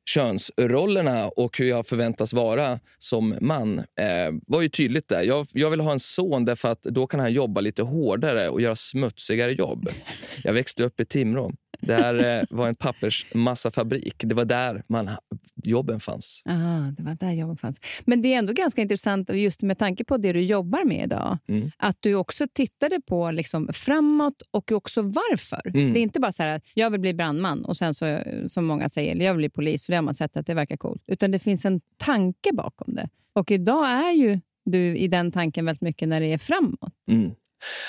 [0.07, 5.23] könsrollerna och hur jag förväntas vara som man eh, var ju tydligt där.
[5.23, 8.61] Jag, jag vill ha en son därför att då kan han jobba lite hårdare och
[8.61, 9.89] göra smutsigare jobb.
[10.43, 11.51] Jag växte upp i Timrå.
[11.79, 14.15] Där eh, var en pappersmassafabrik.
[14.17, 15.09] Det var där man,
[15.63, 16.43] jobben fanns.
[16.49, 17.77] Aha, det var där jobben fanns.
[18.05, 21.37] Men det är ändå ganska intressant, just med tanke på det du jobbar med idag,
[21.47, 21.71] Mm.
[21.77, 25.61] att du också tittade på liksom framåt och också varför.
[25.73, 25.93] Mm.
[25.93, 28.65] Det är inte bara så här att jag vill bli brandman och sen så, som
[28.65, 31.03] många säger, jag vill bli polis, för det har man sett att det verkar coolt.
[31.07, 33.09] Utan det finns en tanke bakom det.
[33.33, 36.93] Och idag är ju du i den tanken väldigt mycket när det är framåt.
[37.11, 37.31] Mm.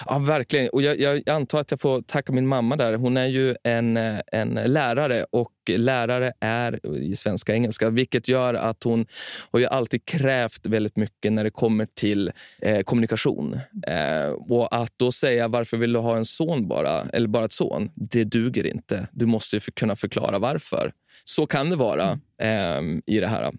[0.06, 0.68] Ja, verkligen.
[0.68, 2.94] Och jag, jag antar att jag får tacka min mamma där.
[2.94, 8.28] Hon är ju en, eh, en lärare och lärare är i svenska och engelska, vilket
[8.28, 9.06] gör att hon
[9.50, 13.60] har ju alltid krävt väldigt mycket när det kommer till eh, kommunikation.
[13.86, 17.52] Eh, och att då säga varför vill du ha en son bara, eller bara ett
[17.52, 19.08] son, det duger inte.
[19.12, 20.92] Du måste ju för, kunna förklara varför.
[21.24, 23.52] Så kan det vara eh, i det här.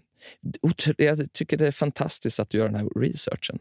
[0.96, 3.58] Jag tycker det är fantastiskt att du gör den här researchen.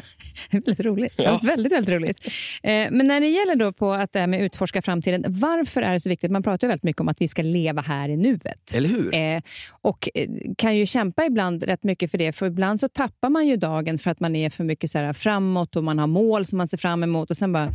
[0.50, 1.12] väldigt roligt.
[1.16, 1.40] Ja.
[1.42, 2.26] Väldigt, väldigt roligt.
[2.62, 5.92] Eh, men när det gäller då på att det här med utforska framtiden, varför är
[5.92, 6.30] det så viktigt?
[6.30, 8.74] Man pratar ju väldigt mycket om att vi ska leva här i nuet.
[8.74, 9.14] Eller hur?
[9.14, 12.32] Eh, och eh, kan ju kämpa ibland rätt mycket för det.
[12.32, 15.12] För ibland så tappar man ju dagen för att man är för mycket så här
[15.12, 17.30] framåt och man har mål som man ser fram emot.
[17.30, 17.72] Och sen bara,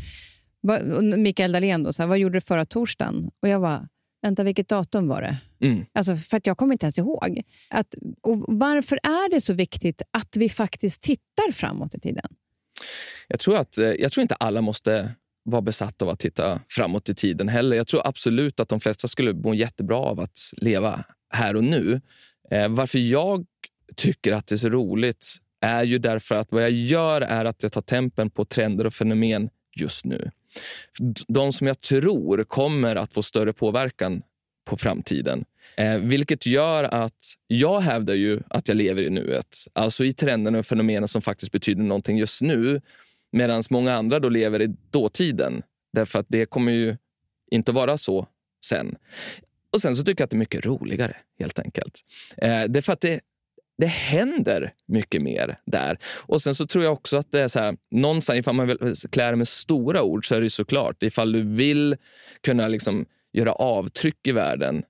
[1.17, 3.31] Mikael Dahlén då, så här, vad gjorde du förra torsdagen?
[3.41, 3.87] Och jag bara,
[4.25, 5.37] vänta vilket datum var det?
[5.67, 5.85] Mm.
[5.93, 7.41] Alltså, för att jag kommer inte ens ihåg.
[7.69, 12.25] Att, och varför är det så viktigt att vi faktiskt tittar framåt i tiden?
[13.27, 15.11] Jag tror, att, eh, jag tror inte alla måste
[15.43, 17.77] vara besatta av att titta framåt i tiden heller.
[17.77, 22.01] Jag tror absolut att de flesta skulle må jättebra av att leva här och nu.
[22.51, 23.45] Eh, varför jag
[23.95, 27.63] tycker att det är så roligt är ju därför att vad jag gör är att
[27.63, 30.31] jag tar tempen på trender och fenomen just nu.
[31.27, 34.21] De som jag tror kommer att få större påverkan
[34.65, 35.45] på framtiden.
[35.77, 39.57] Eh, vilket gör att jag hävdar ju att jag lever i nuet.
[39.73, 42.81] Alltså i trenderna och fenomenen som faktiskt betyder någonting just nu.
[43.31, 45.63] Medan många andra då lever i dåtiden.
[45.93, 46.97] Därför att det kommer ju
[47.51, 48.27] inte vara så
[48.65, 48.95] sen.
[49.73, 52.01] Och sen så tycker jag att det är mycket roligare, helt enkelt.
[52.37, 53.21] Eh, det är för att det,
[53.77, 55.97] det händer mycket mer där.
[56.17, 58.77] Och sen så tror jag också att det är så här, någonstans, ifall man vill
[59.11, 61.95] klä det med stora ord så är det såklart, ifall du vill
[62.41, 64.83] kunna liksom göra avtryck i världen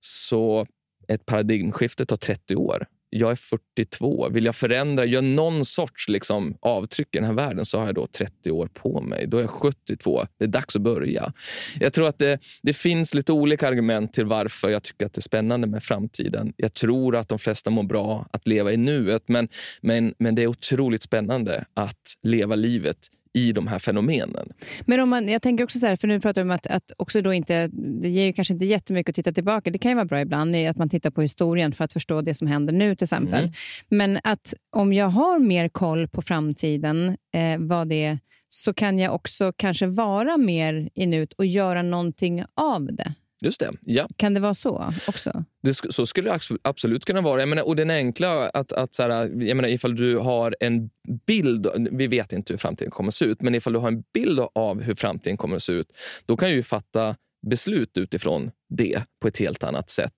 [0.00, 0.66] så
[1.08, 2.86] ett paradigmskifte tar 30 år.
[3.10, 4.28] Jag är 42.
[4.28, 7.94] Vill jag förändra, göra någon sorts liksom, avtryck i den här världen så har jag
[7.94, 9.26] då 30 år på mig.
[9.26, 10.26] Då är jag 72.
[10.38, 11.32] Det är dags att börja.
[11.80, 15.18] Jag tror att det, det finns lite olika argument till varför jag tycker att det
[15.18, 16.52] är spännande med framtiden.
[16.56, 19.48] Jag tror att de flesta mår bra att leva i nuet men,
[19.80, 22.98] men, men det är otroligt spännande att leva livet
[23.36, 24.52] i de här fenomenen.
[24.84, 26.92] Men om man, jag tänker också så här, för nu pratar vi om att, att
[26.96, 29.70] också då inte, det ger ju kanske inte jättemycket att titta tillbaka.
[29.70, 32.34] Det kan ju vara bra ibland att man tittar på historien för att förstå det
[32.34, 33.40] som händer nu till exempel.
[33.40, 33.52] Mm.
[33.88, 38.18] Men att om jag har mer koll på framtiden, eh, vad det
[38.48, 43.14] så kan jag också kanske vara mer i nuet och göra någonting av det.
[43.40, 43.72] Just det.
[43.80, 44.08] Ja.
[44.16, 45.44] Kan det vara så också?
[45.62, 47.40] Det, så skulle det absolut kunna vara.
[47.40, 49.10] Jag menar, och den enkla, att, att så här,
[49.42, 50.90] jag menar, ifall du har en
[51.26, 54.02] bild, vi vet inte hur framtiden kommer att se ut, men ifall du har en
[54.14, 55.92] bild av hur framtiden kommer att se ut,
[56.26, 60.12] då kan du fatta beslut utifrån det på ett helt annat sätt.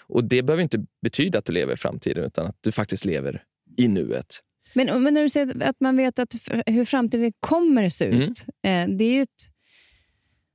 [0.00, 3.42] Och Det behöver inte betyda att du lever i framtiden, utan att du faktiskt lever
[3.76, 4.40] i nuet.
[4.74, 6.34] Men, men när du säger att man vet att
[6.66, 8.90] hur framtiden kommer att se ut, mm.
[8.90, 9.53] eh, det är ju ett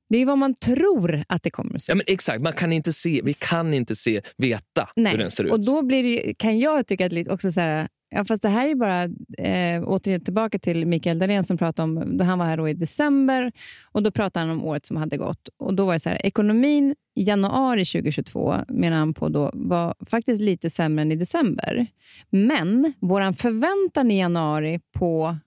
[0.09, 2.73] det är vad man tror att det kommer att se ja, men Exakt, man kan
[2.73, 5.11] inte se, vi kan inte se, veta Nej.
[5.11, 5.51] hur den ser ut.
[5.51, 8.49] Och då blir det, kan jag tycka att lite också så här, ja, fast det
[8.49, 9.03] här är bara,
[9.47, 13.51] eh, återigen tillbaka till Mikael Dahlén som pratade om, då han var här i december
[13.91, 15.49] och då pratade han om året som hade gått.
[15.57, 19.95] Och då var det så här, ekonomin i januari 2022 menar han på då var
[20.09, 21.87] faktiskt lite sämre än i december.
[22.29, 25.37] Men vår förväntan i januari på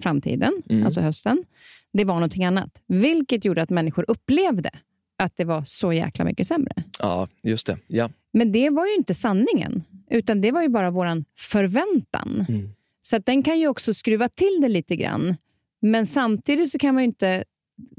[0.00, 0.86] framtiden, mm.
[0.86, 1.44] alltså hösten,
[1.92, 2.82] det var någonting annat.
[2.86, 4.70] Vilket gjorde att människor upplevde
[5.18, 6.82] att det var så jäkla mycket sämre.
[6.98, 7.78] Ja, just det.
[7.86, 8.10] Ja.
[8.32, 12.46] Men det var ju inte sanningen, utan det var ju bara vår förväntan.
[12.48, 12.70] Mm.
[13.02, 15.36] Så den kan ju också skruva till det lite grann.
[15.82, 17.44] Men samtidigt så kan man ju inte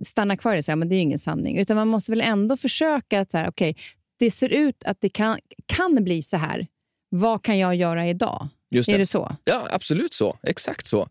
[0.04, 1.58] stanna kvar och säga att det är ingen sanning.
[1.58, 3.74] Utan man måste väl ändå försöka att så här, okay,
[4.20, 6.68] det ser ut att det kan, kan bli så här.
[7.10, 8.48] Vad kan jag göra idag?
[8.72, 8.94] Just det.
[8.94, 9.36] Är det så?
[9.44, 10.38] Ja, absolut så.
[10.44, 11.10] Exakt så.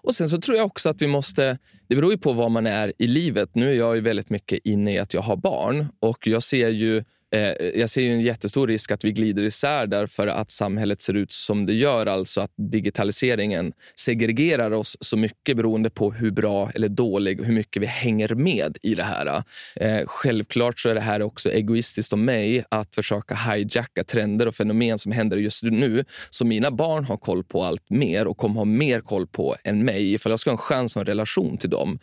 [0.00, 1.58] Och Sen så tror jag också att vi måste...
[1.88, 3.54] Det beror ju på var man är i livet.
[3.54, 6.68] Nu är jag ju väldigt mycket inne i att jag har barn och jag ser
[6.68, 11.14] ju Eh, jag ser en jättestor risk att vi glider isär därför att samhället ser
[11.14, 12.06] ut som det gör.
[12.06, 17.82] Alltså att digitaliseringen segregerar oss så mycket beroende på hur bra eller dålig hur mycket
[17.82, 19.42] vi hänger med i det här.
[19.76, 24.54] Eh, självklart så är det här också egoistiskt av mig att försöka hijacka trender och
[24.54, 26.04] fenomen som händer just nu.
[26.30, 29.84] Så mina barn har koll på allt mer och kommer ha mer koll på än
[29.84, 30.12] mig.
[30.12, 31.98] Ifall jag ska ha en chans och en relation till dem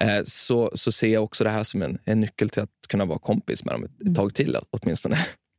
[0.00, 3.04] eh, så, så ser jag också det här som en, en nyckel till att kunna
[3.04, 5.18] vara kompis med dem ett, ett tag till alltså åtminstone.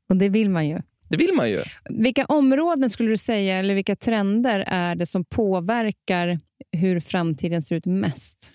[0.09, 0.81] Och det vill man ju.
[1.09, 1.63] Det vill man ju.
[1.89, 6.39] Vilka områden skulle du säga, eller vilka trender är det som påverkar
[6.71, 8.53] hur framtiden ser ut mest?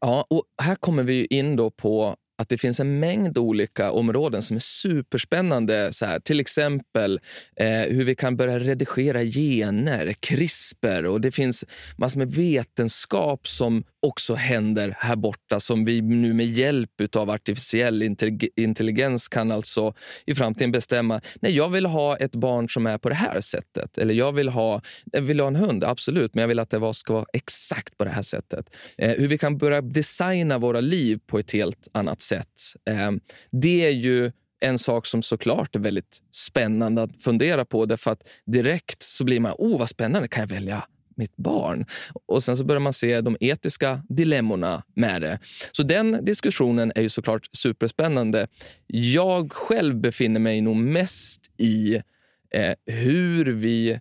[0.00, 4.42] Ja, och här kommer vi in då på att det finns en mängd olika områden
[4.42, 5.92] som är superspännande.
[5.92, 7.20] Så här, till exempel
[7.56, 11.64] eh, hur vi kan börja redigera gener, CRISPR och det finns
[11.96, 18.16] massor med vetenskap som också händer här borta som vi nu med hjälp av artificiell
[18.56, 19.94] intelligens kan alltså
[20.26, 21.20] i framtiden bestämma.
[21.40, 23.98] Nej, jag vill ha ett barn som är på det här sättet.
[23.98, 26.94] Eller jag vill ha, jag vill ha en hund, absolut, men jag vill att det
[26.94, 28.66] ska vara exakt på det här sättet.
[28.98, 32.62] Eh, hur vi kan börja designa våra liv på ett helt annat sätt sätt.
[32.90, 37.86] Ehm, det är ju en sak som såklart är väldigt spännande att fundera på.
[37.86, 40.84] Därför att direkt så blir man, oh vad spännande, kan jag välja
[41.16, 41.86] mitt barn?
[42.26, 45.38] Och sen så börjar man se de etiska dilemmorna med det.
[45.72, 48.48] Så den diskussionen är ju såklart superspännande.
[48.86, 52.02] Jag själv befinner mig nog mest i
[52.50, 54.00] eh, hur vi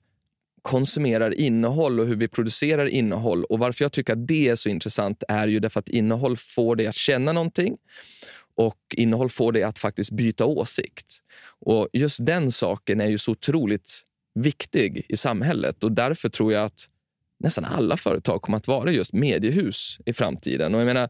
[0.68, 3.44] konsumerar innehåll och hur vi producerar innehåll.
[3.44, 6.76] Och Varför jag tycker att det är så intressant är ju därför att innehåll får
[6.76, 7.78] dig att känna någonting
[8.56, 11.18] och innehåll får dig att faktiskt byta åsikt.
[11.60, 14.02] Och Just den saken är ju så otroligt
[14.40, 16.86] viktig i samhället och därför tror jag att
[17.40, 20.76] nästan alla företag kommer att vara just mediehus i framtiden.
[20.76, 21.10] Och jag menar,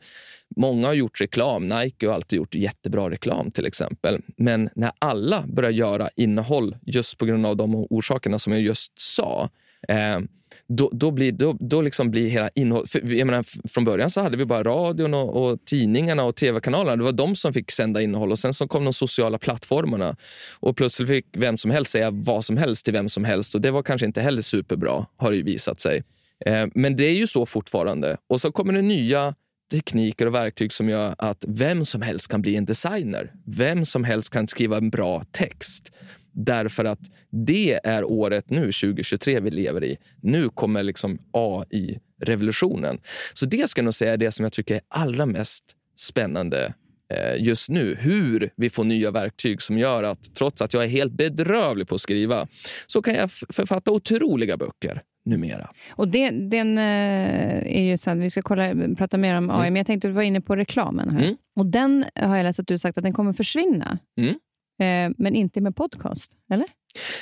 [0.56, 1.68] många har gjort reklam.
[1.70, 4.22] Nike har alltid gjort jättebra reklam till exempel.
[4.38, 8.92] Men när alla börjar göra innehåll just på grund av de orsakerna som jag just
[9.00, 9.50] sa,
[9.88, 10.20] eh,
[10.68, 13.48] då, då, blir, då, då liksom blir hela innehållet...
[13.70, 16.96] Från början så hade vi bara radion och, och tidningarna och tv-kanalerna.
[16.96, 18.32] Det var de som fick sända innehåll.
[18.32, 20.16] och Sen så kom de sociala plattformarna.
[20.60, 23.56] Och Plötsligt fick vem som helst säga vad som helst till vem som helst.
[23.56, 26.04] och Det var kanske inte heller superbra, har det visat sig.
[26.46, 28.18] Eh, men det är ju så fortfarande.
[28.30, 29.36] Och så kommer det nya
[29.72, 33.34] tekniker och verktyg som gör att vem som helst kan bli en designer.
[33.46, 35.92] Vem som helst kan skriva en bra text.
[36.32, 39.98] Därför att det är året nu, 2023, vi lever i.
[40.22, 43.00] Nu kommer liksom AI-revolutionen.
[43.34, 45.64] Så det ska jag nog säga är det som jag tycker är allra mest
[45.96, 46.74] spännande
[47.14, 47.98] eh, just nu.
[48.00, 51.96] Hur vi får nya verktyg som gör att trots att jag är helt bedrövlig på
[51.96, 52.48] att skriva
[52.88, 55.70] så kan jag författa otroliga böcker numera.
[55.90, 59.74] Och det, den eh, är ju så vi ska kolla, prata mer om AI, mm.
[59.74, 61.10] men jag tänkte att du var inne på reklamen.
[61.10, 61.24] här.
[61.24, 61.38] Mm.
[61.56, 64.00] Och Den har jag läst att du sagt att den kommer försvinna.
[64.18, 64.36] Mm.
[64.80, 66.68] Eh, men inte med podcast, eller?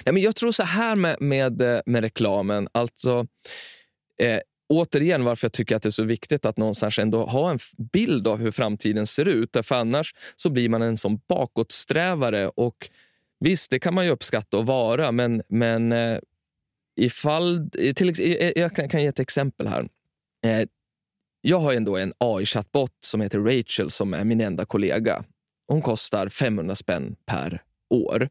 [0.06, 2.68] Nej, men jag tror så här med, med, eh, med reklamen.
[2.72, 3.28] Alltså,
[4.22, 4.40] eh,
[4.70, 7.60] återigen varför jag tycker att det är så viktigt att någonstans ändå ha en
[7.94, 9.58] bild av hur framtiden ser ut.
[9.64, 12.48] För annars så blir man en sån bakåtsträvare.
[12.48, 12.90] Och
[13.40, 15.92] Visst, det kan man ju uppskatta att vara, men, men
[16.96, 17.70] ifall...
[17.96, 18.14] Till,
[18.56, 19.88] jag kan, kan ge ett exempel här.
[20.46, 20.68] Eh,
[21.42, 25.24] jag har ändå en AI-chattbot som heter Rachel som är min enda kollega.
[25.68, 28.30] Hon kostar 500 spänn per år.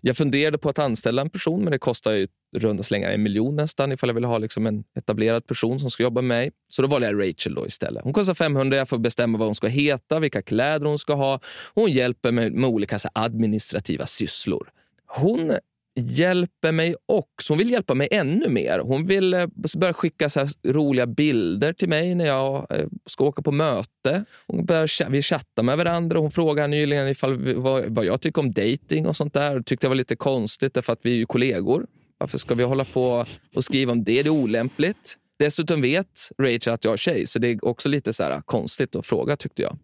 [0.00, 3.56] Jag funderade på att anställa en person, men det kostar ju runda slängar en miljon
[3.56, 6.50] nästan ifall jag vill ha liksom en etablerad person som ska jobba med mig.
[6.68, 8.04] Så då valde jag Rachel då istället.
[8.04, 11.40] Hon kostar 500, jag får bestämma vad hon ska heta, vilka kläder hon ska ha.
[11.74, 14.70] Hon hjälper mig med olika så administrativa sysslor.
[15.06, 15.52] Hon
[15.96, 17.52] hjälper mig också.
[17.52, 18.78] Hon vill hjälpa mig ännu mer.
[18.78, 23.42] Hon vill eh, börja skicka så roliga bilder till mig när jag eh, ska åka
[23.42, 24.24] på möte.
[24.46, 26.18] Hon börjar, vi chattar med varandra.
[26.18, 29.62] Hon frågade nyligen ifall, vad, vad jag tycker om dating och sånt där.
[29.62, 31.86] Tyckte det var lite konstigt därför att vi är ju kollegor.
[32.18, 34.22] Varför ska vi hålla på och skriva om det?
[34.22, 35.16] Det är olämpligt.
[35.38, 39.06] Dessutom vet Rachel att jag är tjej, så det är också lite så konstigt att
[39.06, 39.78] fråga tyckte jag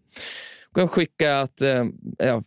[0.73, 1.85] kan skicka att eh,
[2.17, 2.43] jag,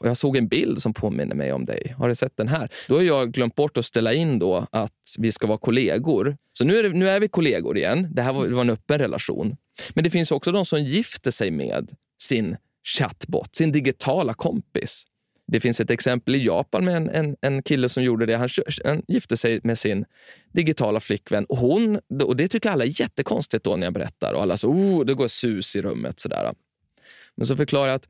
[0.00, 1.94] jag, såg en bild som påminner mig om dig.
[1.98, 2.68] Har du sett den här?
[2.88, 6.36] Då har jag glömt bort att ställa in då att vi ska vara kollegor.
[6.52, 8.08] Så nu är, det, nu är vi kollegor igen.
[8.10, 9.56] Det här var, det var en öppen relation.
[9.94, 11.90] Men det finns också de som gifter sig med
[12.22, 12.56] sin
[12.98, 15.04] chatbot, sin digitala kompis.
[15.46, 18.36] Det finns ett exempel i Japan med en, en, en kille som gjorde det.
[18.36, 18.48] Han,
[18.84, 20.04] han, gifte sig med sin
[20.52, 21.44] digitala flickvän.
[21.44, 24.32] Och, hon, och Det tycker alla är jättekonstigt då när jag berättar.
[24.32, 26.20] Och alla så, oh, det går sus i rummet.
[26.20, 26.52] Sådär.
[27.36, 28.08] Men så förklarar jag att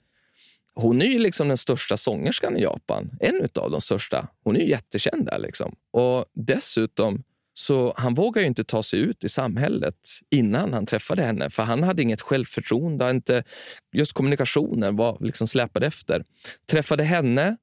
[0.75, 3.11] hon är ju liksom den största sångerskan i Japan.
[3.21, 4.29] En av de största.
[4.45, 5.39] Hon är ju jättekänd där.
[5.39, 5.77] Liksom.
[5.91, 7.23] Och dessutom
[7.55, 9.97] så han vågar ju inte ta sig ut i samhället
[10.31, 11.51] innan han träffade henne.
[11.51, 13.11] För han hade inget självförtroende.
[13.11, 13.45] Inte,
[13.93, 16.25] just kommunikationen var liksom släpade efter.
[16.67, 17.57] Träffade henne,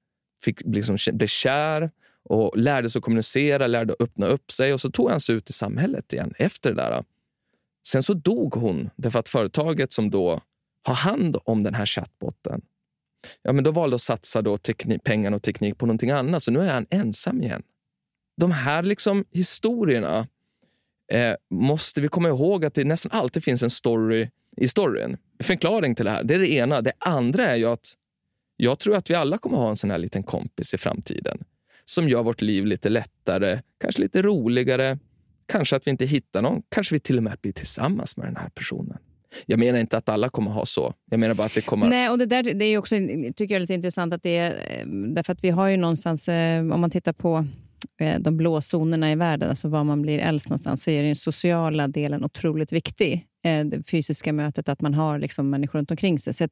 [0.44, 1.92] fick liksom bli kär
[2.24, 4.74] och lärde sig att kommunicera, lärde att öppna upp sig.
[4.74, 7.04] Och så tog han sig ut i samhället igen efter det där.
[7.88, 10.42] Sen så dog hon därför att företaget som då
[10.86, 12.62] ha hand om den här chattbotten.
[13.42, 16.44] Ja, men då valde att satsa då teknik, pengarna och teknik på någonting annat.
[16.44, 17.64] Så nu är han ensam igen.
[18.38, 20.28] De här liksom historierna
[21.12, 25.18] eh, måste vi komma ihåg att det nästan alltid finns en story i storyn.
[25.44, 26.24] Förklaring till det här.
[26.24, 26.82] Det är det ena.
[26.82, 27.94] Det andra är ju att
[28.58, 31.44] jag tror att vi alla kommer ha en sån här liten kompis i framtiden
[31.86, 35.00] som gör vårt liv lite lättare, kanske lite roligare.
[35.46, 36.62] Kanske att vi inte hittar någon.
[36.70, 38.98] Kanske vi till och med blir tillsammans med den här personen.
[39.46, 40.94] Jag menar inte att alla kommer ha så.
[41.12, 41.90] Jag menar bara att det kommer...
[41.90, 44.14] Nej, och det där det är också, tycker jag är lite intressant.
[44.14, 47.46] att det är, eh, därför att vi har ju någonstans, eh, om man tittar på
[48.02, 51.16] eh, de blå zonerna i världen, alltså var man blir äldst någonstans, så är den
[51.16, 53.26] sociala delen otroligt viktig.
[53.44, 56.34] Det fysiska mötet, att man har liksom människor runt omkring sig.
[56.34, 56.48] Så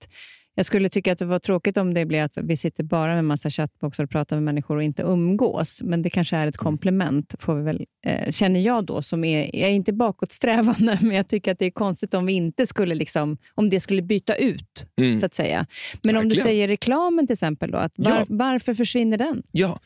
[0.55, 3.25] jag skulle tycka att det var tråkigt om det blir att vi sitter bara med
[3.25, 5.81] massa chattboxar och pratar med människor och inte umgås.
[5.83, 6.63] Men det kanske är ett mm.
[6.63, 9.02] komplement, får vi väl, eh, känner jag då.
[9.02, 12.33] Som är, jag är inte bakåtsträvande, men jag tycker att det är konstigt om vi
[12.33, 14.85] inte skulle liksom, om det skulle byta ut.
[14.97, 15.17] Mm.
[15.17, 15.58] så att säga.
[15.58, 16.17] Men Verkligen.
[16.17, 18.25] om du säger reklamen till exempel, då, att var, ja.
[18.29, 19.43] varför försvinner den?
[19.52, 19.79] Ja,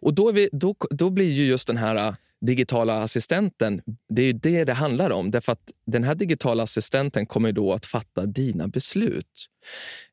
[0.00, 2.14] och då, vi, då, då blir ju just den här
[2.46, 5.30] digitala assistenten, det är det det handlar om.
[5.30, 9.46] Därför att den här digitala assistenten kommer då att fatta dina beslut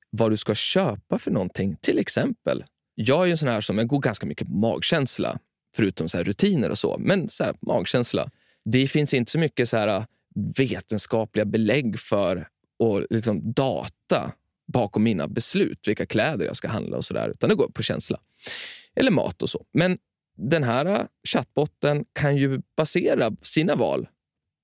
[0.10, 1.78] vad du ska köpa för någonting.
[1.82, 2.64] Till exempel,
[2.96, 5.40] jag är en sån här som jag går ganska mycket på magkänsla,
[5.76, 6.98] förutom så rutiner och så.
[7.00, 8.30] Men så här, magkänsla.
[8.66, 10.06] Det finns inte så mycket så här äh,
[10.58, 12.48] vetenskapliga belägg för
[12.80, 14.32] och liksom data
[14.74, 17.84] bakom mina beslut, vilka kläder jag ska handla och så där, utan det går på
[17.84, 18.20] känsla.
[18.96, 19.66] Eller mat och så.
[19.74, 19.98] Men
[20.38, 24.08] den här äh, chattbotten kan ju basera sina val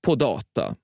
[0.02, 0.76] på data.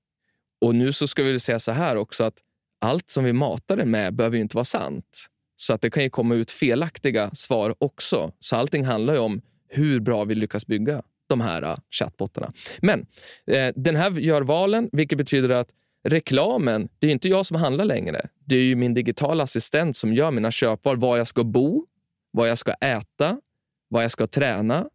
[0.60, 2.38] Och nu så ska vi säga så här också att
[2.80, 5.26] allt som vi matar den med behöver ju inte vara sant.
[5.56, 8.32] Så att det kan ju komma ut felaktiga svar också.
[8.38, 12.52] Så allting handlar ju om hur bra vi lyckas bygga de här äh, chattbottarna.
[12.80, 13.06] Men
[13.46, 15.68] eh, den här gör valen, vilket betyder att
[16.08, 18.28] reklamen, det är inte jag som handlar längre.
[18.44, 20.96] Det är ju min digitala assistent som gör mina köpval.
[20.96, 21.86] Var jag ska bo,
[22.30, 23.40] vad jag ska äta,
[23.88, 24.88] vad jag ska träna,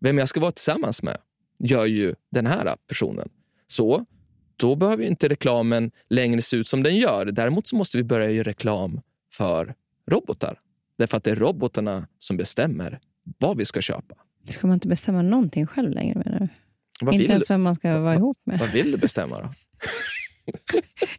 [0.00, 1.18] vem jag ska vara tillsammans med,
[1.58, 3.28] gör ju den här personen.
[3.66, 4.06] Så
[4.56, 7.26] då behöver inte reklamen längre se ut som den gör.
[7.26, 9.00] Däremot så måste vi börja göra reklam
[9.34, 9.74] för
[10.10, 10.60] robotar.
[10.98, 13.00] Därför att det är robotarna som bestämmer
[13.38, 14.14] vad vi ska köpa.
[14.48, 16.22] Ska man inte bestämma någonting själv längre?
[16.24, 16.48] Menar du?
[17.00, 18.58] Vad inte ens vem man ska vara ihop med.
[18.58, 19.48] vad vill du bestämma då?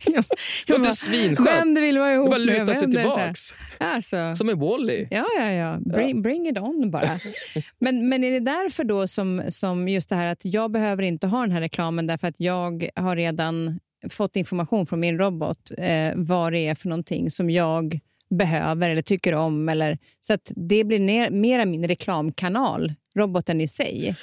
[0.06, 0.24] Jag,
[0.68, 1.50] jag bara, svinskönt.
[1.50, 2.42] vem du vill vara ihop med.
[2.42, 3.56] luta sig tillbaks.
[3.78, 5.08] Alltså, Som i Wall-E.
[5.12, 5.78] Ja, ja, ja.
[5.80, 7.20] Bring, bring it on bara.
[7.80, 11.28] Men, men är det därför då som, som just det här att jag behöver inte
[11.28, 16.14] ha den här reklamen därför att jag har redan fått information från min robot eh,
[16.16, 18.00] vad det är för någonting som jag
[18.30, 19.70] behöver eller tycker om.
[19.70, 24.16] Eller, så att det blir ner, mera min reklamkanal, roboten i sig.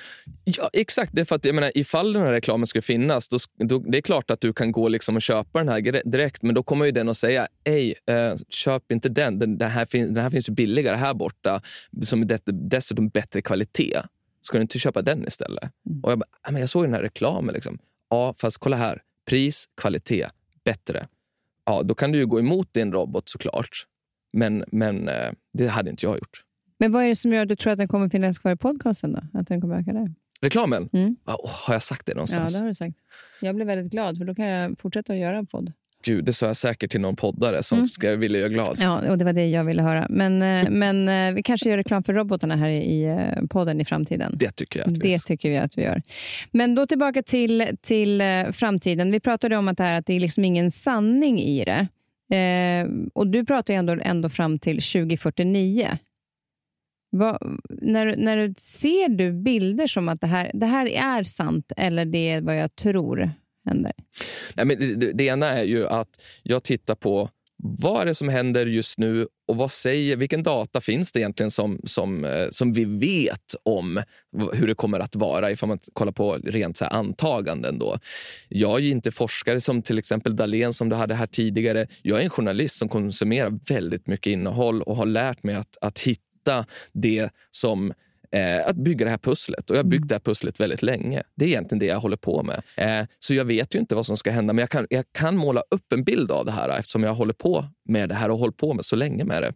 [0.45, 1.13] Ja, exakt.
[1.15, 4.03] Det för att, jag menar, ifall den här reklamen ska finnas, då, då, det är
[4.03, 6.91] klart att du kan gå liksom och köpa den här direkt, men då kommer ju
[6.91, 9.39] den att säga Ej, eh, köp inte den.
[9.39, 11.61] Den, den, här fin, den här finns ju billigare här borta,
[12.03, 14.01] som det, dessutom bättre kvalitet.
[14.43, 15.71] Ska du inte köpa den istället?
[16.03, 17.55] Och jag, bara, "Ah, men jag såg den här reklamen.
[17.55, 17.79] Liksom.
[18.11, 19.03] Ja, fast kolla här.
[19.29, 20.27] Pris, kvalitet,
[20.65, 21.07] bättre.
[21.65, 23.87] Ja, då kan du ju gå emot din robot såklart.
[24.37, 25.15] Men, men eh,
[25.53, 26.43] det hade inte jag gjort.
[26.79, 28.57] Men vad är det som gör att du tror att den kommer finnas kvar i
[28.57, 29.13] podcasten?
[29.13, 29.39] då?
[29.41, 30.15] Att den kommer öka där?
[30.41, 30.89] Reklamen?
[30.93, 31.17] Mm.
[31.27, 32.53] Ja, åh, har jag sagt det Ja, någonstans?
[32.55, 32.97] det har du sagt.
[33.41, 35.73] Jag blev väldigt glad, för då kan jag fortsätta att göra podd.
[36.05, 37.89] Gud, det sa jag säkert till någon poddare som Mm.
[37.89, 38.77] ska vilja göra glad.
[38.81, 40.07] Ja, och det var det jag ville höra.
[40.11, 43.19] Men, eh, men eh, vi kanske gör reklam för robotarna här i
[43.51, 44.33] podden i framtiden.
[44.39, 46.03] Det tycker jag att vi Det tycker vi att vi gör.
[46.51, 48.23] Men då tillbaka till, till
[48.53, 49.13] framtiden.
[49.13, 51.89] Vi pratade om att det, här, att det är liksom ingen sanning i det.
[52.31, 55.99] Eh, och du pratar ju ändå, ändå fram till 2049.
[57.13, 61.73] Va, när, när du ser du bilder som att det här, det här är sant
[61.77, 63.31] eller det är vad jag tror
[63.65, 63.93] händer?
[64.55, 68.15] Nej, men det, det, det ena är ju att jag tittar på vad är det
[68.15, 72.49] som händer just nu och vad säger, vilken data finns det egentligen som, som, eh,
[72.51, 74.03] som vi vet om
[74.53, 77.79] hur det kommer att vara ifall man kollar på rent så här antaganden.
[77.79, 77.99] Då.
[78.49, 81.87] Jag är ju inte forskare som till exempel Dalen som du hade här tidigare.
[82.03, 85.99] Jag är en journalist som konsumerar väldigt mycket innehåll och har lärt mig att, att
[85.99, 87.93] hitta det som
[88.31, 89.71] Eh, att bygga det här pusslet.
[89.71, 91.23] Och jag har byggt det här pusslet väldigt länge.
[91.35, 92.63] Det är egentligen det jag håller på med.
[92.77, 95.37] Eh, så jag vet ju inte vad som ska hända, men jag kan, jag kan
[95.37, 98.39] måla upp en bild av det här eftersom jag håller på med det här och
[98.39, 99.53] hållit på med så länge med det.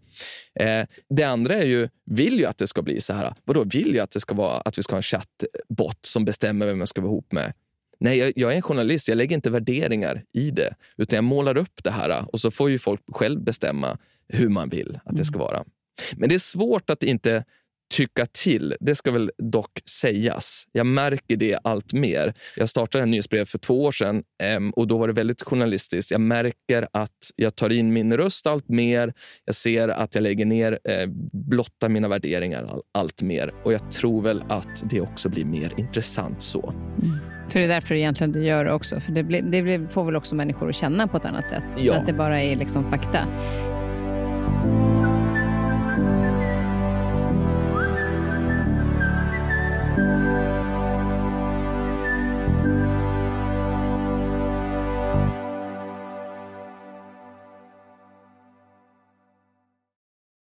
[0.64, 3.34] Eh, det andra är ju, vill ju att det ska bli så här.
[3.44, 6.66] Vadå, vill ju att det ska vara att vi ska ha en chattbot som bestämmer
[6.66, 7.52] vem jag ska vara ihop med?
[8.00, 9.08] Nej, jag, jag är en journalist.
[9.08, 10.74] Jag lägger inte värderingar i det.
[10.96, 13.98] Utan jag målar upp det här och så får ju folk själv bestämma
[14.28, 15.64] hur man vill att det ska vara.
[16.16, 17.44] Men det är svårt att inte
[17.90, 18.74] tycka till.
[18.80, 20.64] Det ska väl dock sägas.
[20.72, 22.34] Jag märker det allt mer.
[22.56, 26.10] Jag startade en nyhetsbrev för två år sedan em, och då var det väldigt journalistiskt.
[26.10, 29.12] Jag märker att jag tar in min röst allt mer.
[29.44, 33.54] Jag ser att jag lägger ner, eh, blottar mina värderingar all, allt mer.
[33.64, 36.74] Och jag tror väl att det också blir mer intressant så.
[37.48, 39.00] Så det är därför egentligen du gör det också.
[39.00, 41.62] För det, blir, det blir, får väl också människor att känna på ett annat sätt.
[41.78, 41.94] Ja.
[41.94, 43.26] Att det bara är liksom fakta.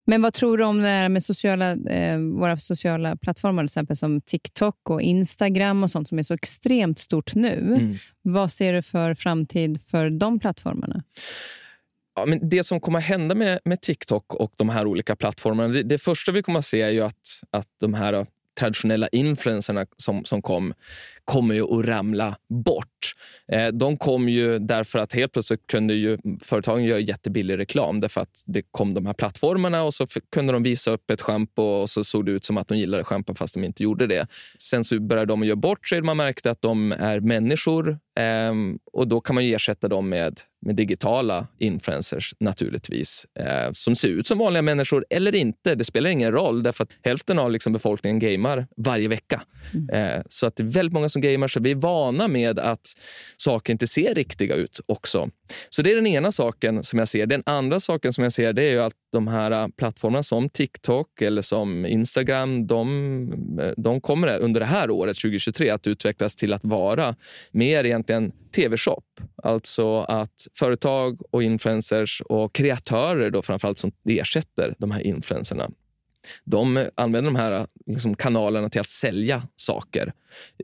[0.06, 3.98] Men vad tror du om det här med sociala, eh, våra sociala plattformar, till exempel
[3.98, 7.60] som TikTok och Instagram och sånt som är så extremt stort nu.
[7.60, 7.98] Mm.
[8.22, 11.04] Vad ser du för framtid för de plattformarna?
[12.16, 15.74] Ja, men det som kommer att hända med, med TikTok och de här olika plattformarna,
[15.74, 18.26] det, det första vi kommer att se är ju att, att de här
[18.60, 20.74] traditionella influencerna som, som kom
[21.26, 23.16] kommer ju att ramla bort.
[23.52, 28.22] Eh, de kom ju därför att helt plötsligt kunde ju företagen göra jättebillig reklam därför
[28.22, 31.90] att det kom de här plattformarna och så kunde de visa upp ett schampo och
[31.90, 34.28] så såg det ut som att de gillade schampo fast de inte gjorde det.
[34.60, 36.02] Sen så började de göra bort sig.
[36.02, 38.54] Man märkte att de är människor eh,
[38.94, 44.08] och då kan man ju ersätta dem med, med digitala influencers naturligtvis eh, som ser
[44.08, 45.76] ut som vanliga människor eller inte.
[45.76, 49.42] Det spelar ingen roll därför att hälften av liksom befolkningen gamer varje vecka.
[49.92, 52.94] Eh, så att det är väldigt många som gamer så vi är vana med att
[53.38, 55.30] saker inte ser riktiga ut också.
[55.70, 57.26] Så det är den ena saken som jag ser.
[57.26, 60.50] Den andra saken som jag ser det är ju att de här äh, plattformarna som
[60.50, 66.36] TikTok eller som Instagram, de, äh, de kommer under det här året, 2023, att utvecklas
[66.36, 67.16] till att vara
[67.52, 69.04] mer egentligen tv-shop.
[69.44, 75.70] Alltså att företag och influencers och kreatörer då framförallt som ersätter de här influencerna
[76.44, 80.14] de använder de här äh, liksom, kanalerna till att sälja saker.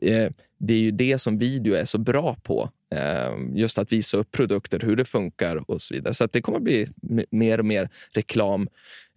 [0.02, 2.70] Eh, det är ju det som video är så bra på.
[2.94, 6.14] Eh, just att visa upp produkter, hur det funkar och så vidare.
[6.14, 6.88] Så det kommer att bli
[7.30, 8.68] mer och mer reklam,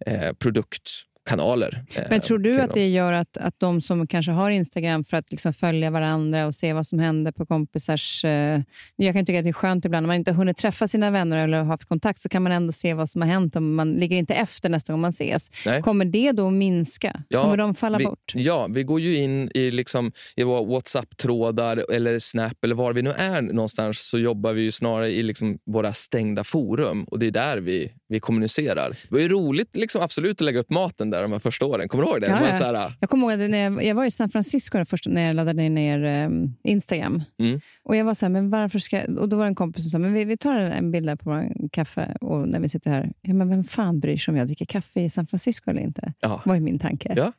[0.06, 0.90] eh, produkt
[1.24, 1.84] kanaler.
[1.94, 5.16] Eh, Men tror du att det gör att, att de som kanske har Instagram för
[5.16, 8.24] att liksom följa varandra och se vad som händer på kompisars...
[8.24, 8.60] Eh,
[8.96, 11.10] jag kan tycka att det är skönt ibland när man inte har hunnit träffa sina
[11.10, 13.92] vänner eller haft kontakt så kan man ändå se vad som har hänt och man
[13.92, 15.50] ligger inte efter nästa gång man ses.
[15.66, 15.82] Nej.
[15.82, 17.22] Kommer det då minska?
[17.28, 18.32] Ja, Kommer de falla vi, bort?
[18.34, 23.02] Ja, vi går ju in i, liksom, i våra Whatsapp-trådar eller Snap eller var vi
[23.02, 27.26] nu är någonstans så jobbar vi ju snarare i liksom våra stängda forum och det
[27.26, 28.90] är där vi, vi kommunicerar.
[28.90, 31.88] Det var ju roligt liksom, absolut att lägga upp maten där de här första åren.
[31.88, 32.26] Kommer du ihåg det?
[32.26, 35.26] Ja, så här, jag kommer ihåg när jag, jag, var i San Francisco först, när
[35.26, 37.22] jag laddade ner um, Instagram.
[37.38, 37.60] Mm.
[37.82, 39.90] Och jag var så här, men varför ska Och då var det en kompis som
[39.90, 42.90] sa, men vi, vi tar en bild där på vår kaffe och när vi sitter
[42.90, 43.12] här.
[43.20, 46.12] Ja, men vem fan bryr sig om jag dricker kaffe i San Francisco eller inte?
[46.20, 46.42] Ja.
[46.44, 47.14] var min tanke.
[47.16, 47.32] Ja.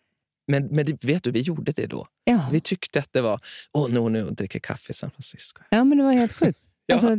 [0.48, 2.08] Men, men vet du, vi gjorde det då.
[2.24, 2.50] Ja.
[2.52, 3.40] Vi tyckte att det var,
[3.74, 5.64] åh, nu, nu dricker kaffe i San Francisco.
[5.70, 6.60] Ja, men det var helt sjukt.
[6.94, 7.16] Alltså,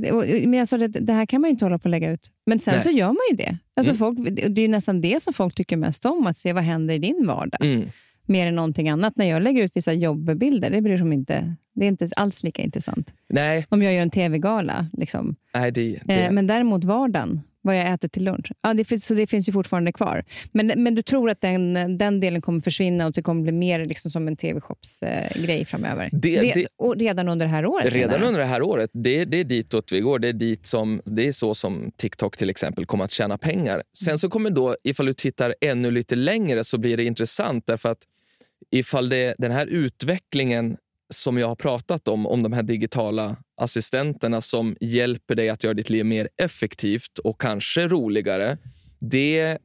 [0.47, 2.31] men jag sa det, det här kan man ju inte hålla på att lägga ut.
[2.47, 2.83] Men sen Nej.
[2.83, 3.59] så gör man ju det.
[3.75, 3.99] Alltså mm.
[3.99, 6.99] folk, det är nästan det som folk tycker mest om, att se vad händer i
[6.99, 7.65] din vardag.
[7.65, 7.89] Mm.
[8.27, 9.17] Mer än någonting annat.
[9.17, 11.55] När jag lägger ut vissa jobbbilder, det bryr sig inte.
[11.75, 13.15] Det är inte alls lika intressant.
[13.29, 13.67] Nej.
[13.69, 14.87] Om jag gör en tv-gala.
[14.93, 15.37] Liksom.
[15.55, 16.25] Nej, det, det.
[16.25, 18.53] Eh, men däremot vardagen, vad jag äter till lunch.
[18.63, 20.25] Ja, det finns, så det finns ju fortfarande kvar.
[20.53, 23.87] Men, men du tror att den, den delen kommer försvinna och det kommer bli mer
[23.87, 26.09] liksom som en tv-shops-grej eh, framöver?
[26.13, 27.93] Det, det, och redan under det här året?
[27.93, 28.91] Redan under det här året.
[28.93, 30.19] Det, det är ditåt vi går.
[30.19, 33.83] Det är, dit som, det är så som TikTok till exempel kommer att tjäna pengar.
[33.99, 37.89] Sen så kommer då, ifall du tittar ännu lite längre så blir det intressant därför
[37.89, 38.03] att
[38.71, 40.77] ifall det, den här utvecklingen
[41.15, 45.75] som jag har pratat om, om de här digitala assistenterna som hjälper dig att göra
[45.75, 48.59] ditt liv mer effektivt och kanske roligare.
[48.99, 49.59] Det,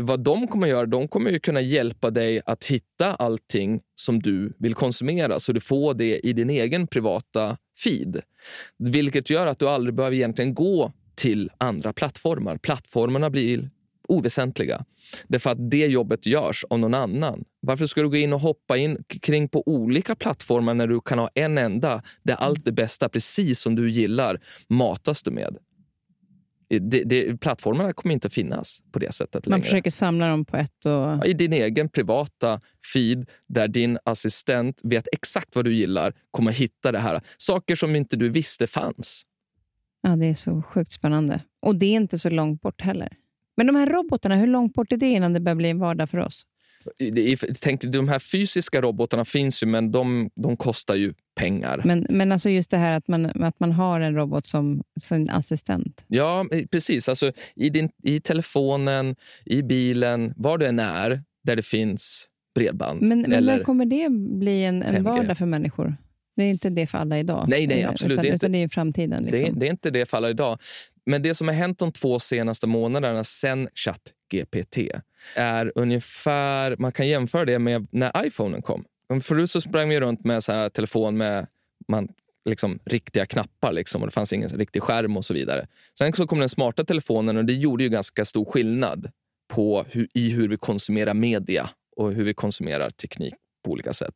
[0.00, 4.22] vad de kommer att göra, de kommer ju kunna hjälpa dig att hitta allting som
[4.22, 8.20] du vill konsumera så du får det i din egen privata feed.
[8.78, 12.56] Vilket gör att du aldrig behöver egentligen gå till andra plattformar.
[12.56, 13.70] Plattformarna blir
[14.08, 14.84] oväsentliga.
[15.28, 17.44] Därför att det jobbet görs av någon annan.
[17.60, 21.18] Varför ska du gå in och hoppa in kring på olika plattformar när du kan
[21.18, 25.56] ha en enda där allt det bästa, precis som du gillar, matas du med?
[26.68, 30.56] Det, det, plattformarna kommer inte att finnas på det sättet Man försöker samla dem på
[30.56, 31.26] ett och...
[31.26, 32.60] I din egen privata
[32.92, 37.20] feed där din assistent vet exakt vad du gillar kommer hitta det här.
[37.36, 39.22] Saker som inte du visste fanns.
[40.02, 41.42] Ja, Det är så sjukt spännande.
[41.60, 43.16] Och det är inte så långt bort heller.
[43.56, 46.10] Men de här robotarna, hur långt bort är det innan det börjar bli en vardag
[46.10, 46.42] för oss?
[47.60, 51.82] Tänk, de här fysiska robotarna finns ju, men de, de kostar ju pengar.
[51.84, 55.28] Men, men alltså just det här att man, att man har en robot som, som
[55.30, 56.04] assistent.
[56.08, 57.08] Ja, precis.
[57.08, 63.02] Alltså, i, din, I telefonen, i bilen, var du än är, där det finns bredband.
[63.02, 64.08] Men, men när kommer det
[64.38, 65.96] bli en, en vardag för människor?
[66.36, 67.46] Det är inte det för alla idag.
[67.48, 68.36] Nej, nej absolut utan, inte.
[68.36, 69.24] Utan det är framtiden.
[69.24, 69.44] Liksom.
[69.44, 70.58] Det, är, det, är, inte det för alla idag.
[71.06, 74.17] Men det som har hänt de två senaste månaderna sen ChatGPT
[75.34, 76.76] är ungefär...
[76.76, 78.84] Man kan jämföra det med när iPhonen kom.
[79.22, 81.46] Förut så sprang vi runt med så här telefon med
[81.88, 82.08] man,
[82.44, 85.66] liksom, riktiga knappar liksom, och det fanns ingen riktig skärm och så vidare.
[85.98, 89.10] Sen så kom den smarta telefonen och det gjorde ju ganska stor skillnad
[89.48, 94.14] på hur, i hur vi konsumerar media och hur vi konsumerar teknik på olika sätt.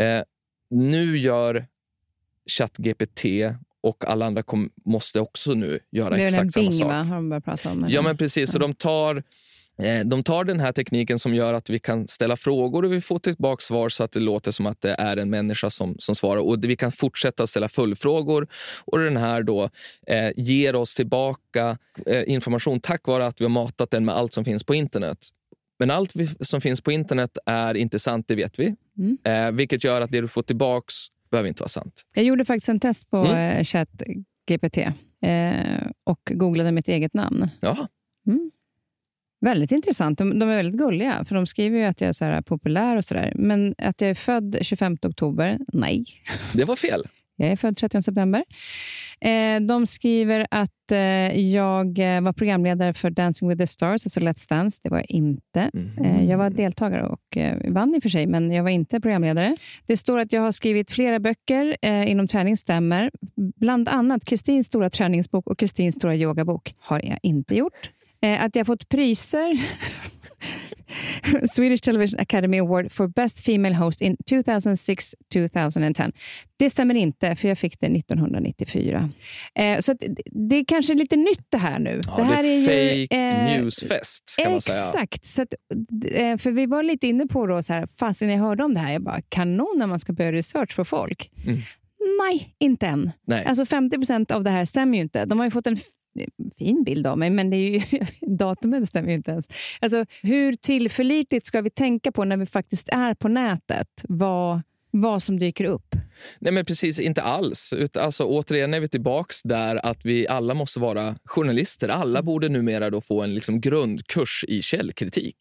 [0.00, 0.22] Eh,
[0.70, 1.66] nu gör
[2.58, 3.24] ChatGPT
[3.82, 6.88] och alla andra kom, måste också nu göra exakt samma Bing, sak.
[6.88, 7.02] Va?
[7.02, 8.50] Har de börjat prata om, ja, men precis.
[8.50, 9.22] Så de tar,
[9.82, 13.00] eh, de tar den här tekniken som gör att vi kan ställa frågor och vi
[13.00, 16.14] får tillbaka svar så att det låter som att det är en människa som, som
[16.14, 16.40] svarar.
[16.40, 18.46] Och Vi kan fortsätta ställa följdfrågor
[18.84, 19.68] och den här då
[20.06, 24.32] eh, ger oss tillbaka eh, information tack vare att vi har matat den med allt
[24.32, 25.18] som finns på internet.
[25.78, 28.74] Men allt vi, som finns på internet är inte sant, det vet vi.
[28.98, 29.18] Mm.
[29.24, 30.86] Eh, vilket gör att det du får tillbaka
[31.30, 32.02] behöver inte vara sant.
[32.14, 33.56] Jag gjorde faktiskt en test på mm.
[33.56, 34.78] Eh, ChatGPT
[35.22, 37.48] eh, och googlade mitt eget namn.
[37.60, 37.88] Ja.
[38.26, 38.50] Mm.
[39.40, 40.18] Väldigt intressant.
[40.18, 42.96] De, de, är väldigt gulliga, för de skriver ju att jag är så här populär
[42.96, 43.32] och sådär.
[43.36, 46.04] Men att jag är född 25 oktober, nej.
[46.52, 47.04] Det var fel.
[47.40, 48.44] Jag är född 30 september.
[49.20, 50.98] Eh, de skriver att eh,
[51.52, 54.80] jag eh, var programledare för Dancing with the Stars, alltså Let's Dance.
[54.82, 55.70] Det var jag inte.
[55.74, 56.28] Mm.
[56.28, 57.38] jag var deltagare och
[57.68, 59.56] vann i och för sig, men jag var inte programledare.
[59.86, 61.76] Det står att jag har skrivit flera böcker
[62.06, 63.10] inom träning, stämmer.
[63.56, 67.90] Bland annat Kristins stora träningsbok och Kristins stora yogabok har jag inte gjort.
[68.40, 69.60] Att jag fått priser
[71.52, 76.12] Swedish Television Academy Award for Best Female Host in 2006-2010.
[76.56, 79.10] Det stämmer inte, för jag fick det 1994.
[79.54, 82.00] Eh, så det är kanske lite nytt det här nu.
[82.06, 84.84] Ja, det här det är, är fake eh, newsfest kan man säga.
[84.84, 85.26] Exakt.
[85.26, 85.54] Så att,
[86.12, 88.74] eh, för vi var lite inne på då, så här, fast när jag hörde om
[88.74, 91.30] det här, jag bara, kanon när man ska börja research för folk.
[91.46, 91.60] Mm.
[92.18, 93.12] Nej, inte än.
[93.26, 93.44] Nej.
[93.44, 95.24] Alltså 50 procent av det här stämmer ju inte.
[95.24, 95.76] De har ju fått en
[96.58, 97.80] fin bild av mig, men det är ju,
[98.36, 99.46] datumet stämmer ju inte ens.
[99.80, 103.88] Alltså, hur tillförlitligt ska vi tänka på när vi faktiskt är på nätet?
[104.08, 105.94] Vad, vad som dyker upp?
[106.38, 107.72] Nej, men precis inte alls.
[107.76, 111.88] Utan, alltså, återigen är vi tillbaks där att vi alla måste vara journalister.
[111.88, 115.36] Alla borde numera då få en liksom, grundkurs i källkritik.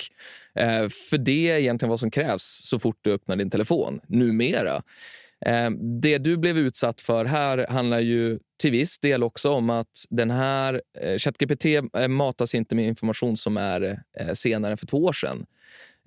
[0.55, 4.81] Eh, för det är egentligen vad som krävs så fort du öppnar din telefon numera.
[5.45, 10.05] Ehm, det du blev utsatt för här handlar ju till viss del också om att
[10.09, 14.87] den här eh, ChatGPT eh, matas inte med information som är eh, senare än för
[14.87, 15.45] två år sedan.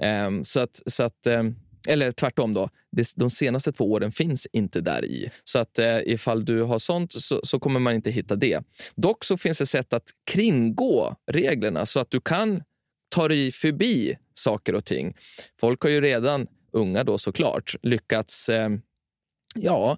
[0.02, 1.56] Ehm, så att, så att ehm,
[1.88, 2.70] eller tvärtom, då.
[3.16, 5.30] De senaste två åren finns inte där i.
[5.44, 8.60] Så att ifall du har sånt så, så kommer man inte hitta det.
[8.94, 12.62] Dock så finns det sätt att kringgå reglerna så att du kan
[13.08, 15.16] ta dig förbi saker och ting.
[15.60, 18.68] Folk har ju redan, unga då såklart, lyckats eh,
[19.54, 19.96] ja,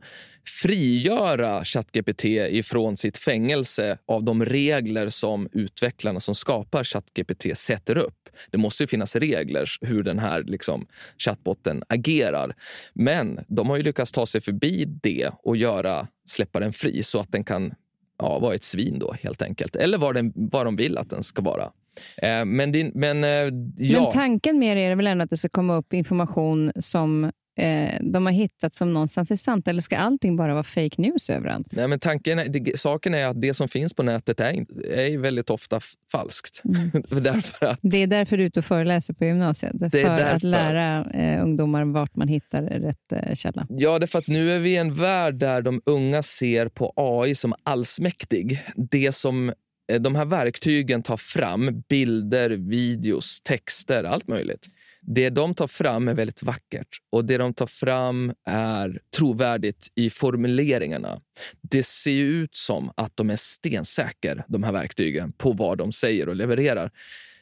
[0.62, 8.28] frigöra ChatGPT ifrån sitt fängelse av de regler som utvecklarna som skapar ChatGPT sätter upp.
[8.50, 10.86] Det måste ju finnas regler hur den här liksom,
[11.18, 12.54] chattbotten agerar.
[12.92, 17.20] Men de har ju lyckats ta sig förbi det och göra, släppa den fri så
[17.20, 17.74] att den kan
[18.18, 19.76] ja, vara ett svin då helt enkelt.
[19.76, 21.70] Eller vad, den, vad de vill att den ska vara.
[22.16, 23.30] Eh, men din, men, eh,
[23.76, 24.00] ja.
[24.02, 27.98] Men tanken med det är väl ändå att det ska komma upp information som eh,
[28.00, 29.68] de har hittat som någonstans är sant?
[29.68, 31.66] Eller ska allting bara vara fake news överallt?
[31.70, 35.18] Nej, men tanken är, det, saken är att det som finns på nätet är, är
[35.18, 35.80] väldigt ofta
[36.12, 36.62] falskt.
[37.10, 39.72] Därför att, Det är därför du är ute och föreläser på gymnasiet.
[39.90, 40.46] För är att därför.
[40.46, 43.66] lära eh, ungdomar vart man hittar rätt eh, källa.
[43.70, 47.34] ja, därför att nu är vi i en värld där de unga ser på AI
[47.34, 48.64] som allsmäktig.
[48.76, 49.52] Det som
[49.92, 54.68] eh, de här verktygen tar fram, bilder, videos, texter, allt möjligt.
[55.06, 60.10] Det de tar fram är väldigt vackert och det de tar fram är trovärdigt i
[60.10, 61.20] formuleringarna.
[61.60, 66.28] Det ser ut som att de är stensäker, de här verktygen, på vad de säger
[66.28, 66.90] och levererar.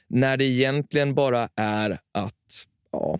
[0.08, 3.18] När det egentligen bara är att ja,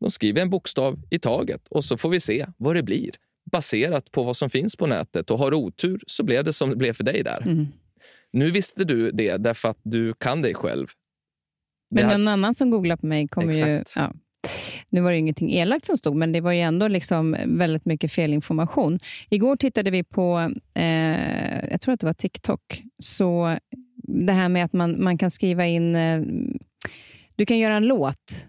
[0.00, 3.10] de skriver en bokstav i taget och så får vi se vad det blir
[3.52, 5.30] baserat på vad som finns på nätet.
[5.30, 7.42] Och har otur så blev det som det blev för dig där.
[7.42, 7.66] Mm.
[8.30, 10.86] Nu visste du det därför att du kan dig själv.
[11.92, 13.76] Men någon annan som googlar på mig kommer ju...
[13.76, 13.92] Exakt.
[13.96, 14.12] Ja.
[14.90, 18.12] Nu var det ingenting elakt som stod, men det var ju ändå liksom väldigt mycket
[18.12, 18.98] felinformation.
[19.28, 23.56] Igår tittade vi på, eh, jag tror att det var TikTok, så
[24.02, 25.96] det här med att man, man kan skriva in...
[25.96, 26.22] Eh,
[27.36, 28.46] du kan göra en låt.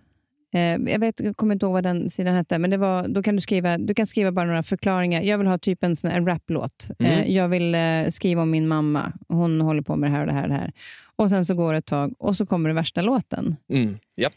[0.53, 3.23] Eh, jag, vet, jag kommer inte ihåg vad den sidan hette, men det var, då
[3.23, 5.21] kan du, skriva, du kan skriva bara några förklaringar.
[5.21, 6.87] Jag vill ha typ en, sån en raplåt.
[6.99, 7.11] Mm.
[7.11, 9.13] Eh, jag vill eh, skriva om min mamma.
[9.27, 10.43] Hon håller på med det här och det här.
[10.43, 10.71] Och det här.
[11.15, 13.55] Och Sen så går det ett tag och så kommer det värsta låten.
[13.69, 14.29] Mm, ja,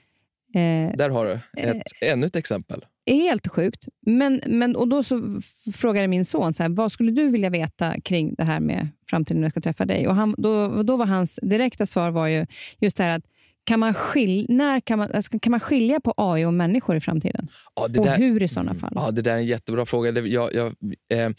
[0.54, 2.84] Eh, där har du ett, ännu ett exempel.
[3.06, 3.88] helt sjukt.
[4.06, 5.40] Men, men, och då så
[5.74, 9.40] frågade min son, så här, vad skulle du vilja veta kring det här med framtiden
[9.40, 10.08] när jag ska träffa dig?
[10.08, 12.46] Och han, då, då var hans direkta svar var ju
[12.80, 13.24] just det här att
[13.64, 17.00] kan man, skil, när kan, man, alltså, kan man skilja på AI och människor i
[17.00, 17.48] framtiden?
[17.74, 18.92] Ja, det och där- hur i sådana fall?
[18.94, 20.20] Ja, det där är en jättebra fråga.
[20.20, 20.66] Jag, jag,
[21.12, 21.30] eh,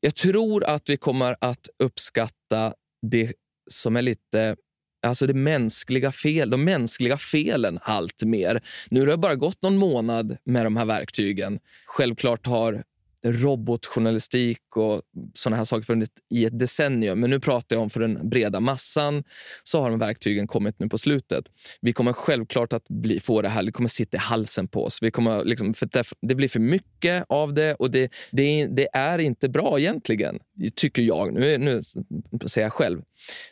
[0.00, 3.32] jag tror att vi kommer att uppskatta det
[3.70, 4.56] som är lite
[5.02, 8.62] Alltså det mänskliga fel, de mänskliga felen allt mer.
[8.90, 11.58] Nu har det bara gått någon månad med de här verktygen.
[11.86, 12.84] Självklart har
[13.32, 15.02] robotjournalistik och
[15.34, 17.20] såna här saker funnits i ett decennium.
[17.20, 19.24] Men nu pratar jag om för den breda massan
[19.62, 21.44] så har de verktygen kommit nu på slutet.
[21.80, 25.02] Vi kommer självklart att bli, få det här, det kommer sitta i halsen på oss.
[25.02, 28.68] Vi kommer liksom, för det, det blir för mycket av det och det, det, är,
[28.68, 30.38] det är inte bra egentligen,
[30.74, 31.32] tycker jag.
[31.32, 31.82] Nu, nu
[32.46, 33.02] säger jag själv.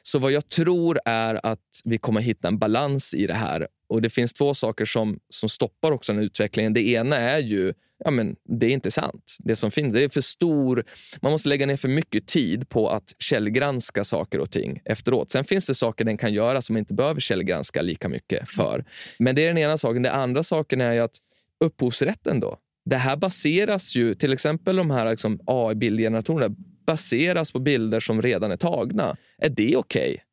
[0.03, 3.68] Så vad jag tror är att vi kommer hitta en balans i det här.
[3.89, 6.72] Och Det finns två saker som, som stoppar också den här utvecklingen.
[6.72, 9.36] Det ena är ju ja, men det är inte sant.
[9.38, 10.84] Det som finns det är för stor...
[11.22, 15.30] Man måste lägga ner för mycket tid på att källgranska saker och ting efteråt.
[15.30, 18.84] Sen finns det saker den kan göra som man inte behöver källgranska lika mycket för.
[19.18, 20.02] Men det är den ena saken.
[20.02, 21.16] Den andra saken är att
[21.64, 22.59] upphovsrätten då.
[22.84, 26.55] Det här baseras ju, till exempel de här liksom AI-bildgeneratorerna
[26.86, 29.16] baseras på bilder som redan är tagna.
[29.38, 30.24] Är det okej?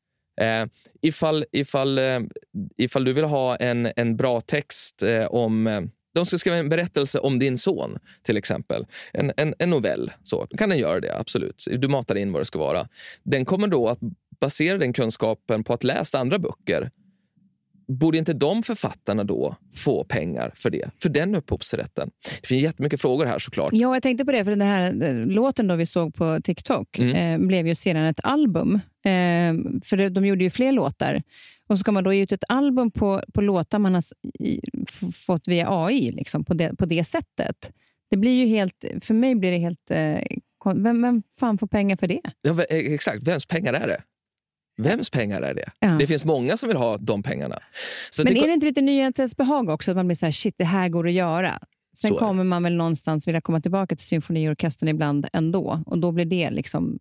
[0.41, 0.65] Eh,
[1.01, 2.19] ifall, ifall, eh,
[2.77, 5.89] ifall du vill ha en, en bra text eh, om...
[6.13, 8.85] De ska skriva en berättelse om din son, till exempel.
[9.13, 10.11] En, en, en novell.
[10.23, 11.67] Så kan den göra det, absolut.
[11.77, 12.87] Du matar in vad det ska vara.
[13.23, 13.99] Den kommer då att
[14.39, 16.91] basera den kunskapen på att läsa andra böcker
[17.87, 20.89] borde inte de författarna då få pengar för det?
[21.01, 22.11] För den upphovsrätten?
[22.41, 23.73] Det finns jättemycket frågor här såklart.
[23.73, 26.99] Ja, jag tänkte på det, för den här eh, låten då vi såg på TikTok
[26.99, 27.41] Mm.
[27.41, 28.75] eh, blev ju sedan ett album.
[29.05, 29.53] Eh,
[29.83, 31.21] för de gjorde ju fler låtar.
[31.71, 34.03] Och så ska man då ge ut ett album på, på låtar man har
[35.11, 37.71] fått via AI liksom, på, det, på det sättet.
[38.09, 39.91] Det blir ju helt, för mig blir det helt...
[39.91, 40.37] Eh,
[40.75, 42.21] vem, vem fan får pengar för det?
[42.41, 44.03] Ja, eh, exakt, vems pengar är det?
[44.77, 45.71] Vems pengar är det?
[45.79, 45.87] Ja.
[45.87, 47.59] Det finns många som vill ha de pengarna.
[48.09, 49.91] Så Men det, är det inte lite nyhetens behag också?
[49.91, 51.59] Att man blir så här, shit, det här går att göra.
[51.97, 55.83] Sen kommer man väl någonstans vilja komma tillbaka till symfoniorkestern ibland ändå.
[55.85, 56.99] Och då blir det liksom...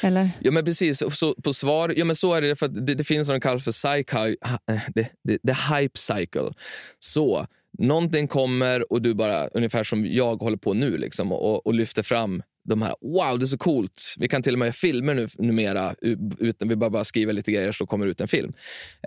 [0.00, 0.30] Eller?
[0.40, 1.02] Ja, men precis.
[1.10, 2.56] Så, på svar, ja, men så är det.
[2.56, 4.28] för att det, det finns något som kallas för psych, ha-
[4.74, 6.52] eh, det, det, det hype cycle.
[6.98, 7.46] Så,
[7.78, 12.02] någonting kommer och du bara, ungefär som jag håller på nu, liksom, och, och lyfter
[12.02, 14.14] fram de här, wow, det är så coolt.
[14.18, 15.94] Vi kan till och med göra filmer nu, numera,
[16.38, 18.52] utan vi bara, bara skriver lite grejer så kommer det ut en film.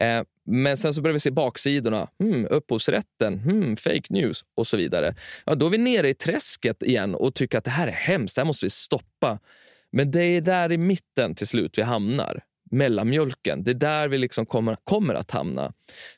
[0.01, 2.07] Eh, men sen så börjar vi se baksidorna.
[2.19, 5.15] Hmm, upphovsrätten, hmm, fake news och så vidare.
[5.45, 8.36] Ja, då är vi nere i träsket igen och tycker att det här är hemskt,
[8.36, 9.39] det här måste vi stoppa.
[9.91, 12.43] Men det är där i mitten till slut vi hamnar.
[12.71, 13.63] Mellanmjölken.
[13.63, 15.73] Det är där vi liksom kommer, kommer att hamna.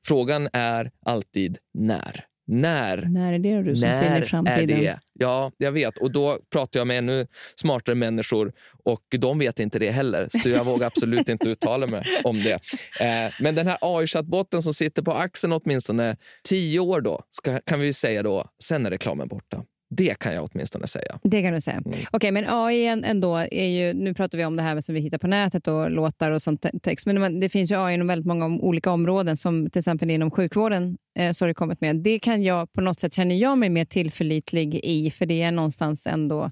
[0.05, 2.26] Frågan är alltid när.
[2.47, 2.97] När?
[3.09, 4.67] När är det du som ser i När är framtiden?
[4.67, 4.99] det?
[5.13, 5.97] Ja, jag vet.
[5.97, 8.53] Och då pratar jag med ännu smartare människor
[8.84, 10.28] och de vet inte det heller.
[10.30, 12.53] Så jag vågar absolut inte uttala mig om det.
[12.99, 17.80] Eh, men den här AI-chattbotten som sitter på axeln åtminstone tio år då, ska, kan
[17.80, 19.63] vi säga då, sen är reklamen borta.
[19.96, 21.20] Det kan jag åtminstone säga.
[21.24, 21.82] Det kan du säga.
[21.86, 22.00] Mm.
[22.12, 23.94] Okej, men AI ändå är ju...
[23.94, 26.62] Nu pratar vi om det här som vi hittar på nätet och låtar och sånt
[26.62, 27.06] te- text.
[27.06, 30.98] Men det finns ju AI inom väldigt många olika områden, som till exempel inom sjukvården.
[31.20, 31.96] Eh, så har det kommit med.
[31.96, 35.52] Det kan jag på något sätt känner jag mig mer tillförlitlig i, för det är
[35.52, 36.52] någonstans ändå...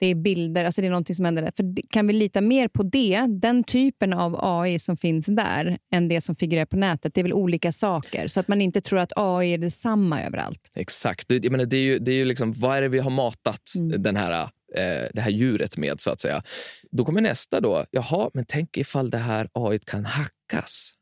[0.00, 1.52] Det är bilder, alltså det är någonting som händer där.
[1.56, 6.08] För kan vi lita mer på det, den typen av AI som finns där, än
[6.08, 7.14] det som figurerar på nätet?
[7.14, 10.70] Det är väl olika saker, så att man inte tror att AI är detsamma överallt.
[10.74, 11.28] Exakt.
[11.28, 13.10] Det, jag menar, det är ju, det är ju liksom, vad är det vi har
[13.10, 14.42] matat den här,
[14.76, 16.00] eh, det här djuret med?
[16.00, 16.42] så att säga.
[16.90, 17.60] Då kommer nästa.
[17.60, 17.84] då.
[17.90, 20.92] Jaha, men tänk ifall det här AI kan hackas.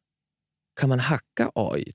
[0.80, 1.92] Kan man hacka AI?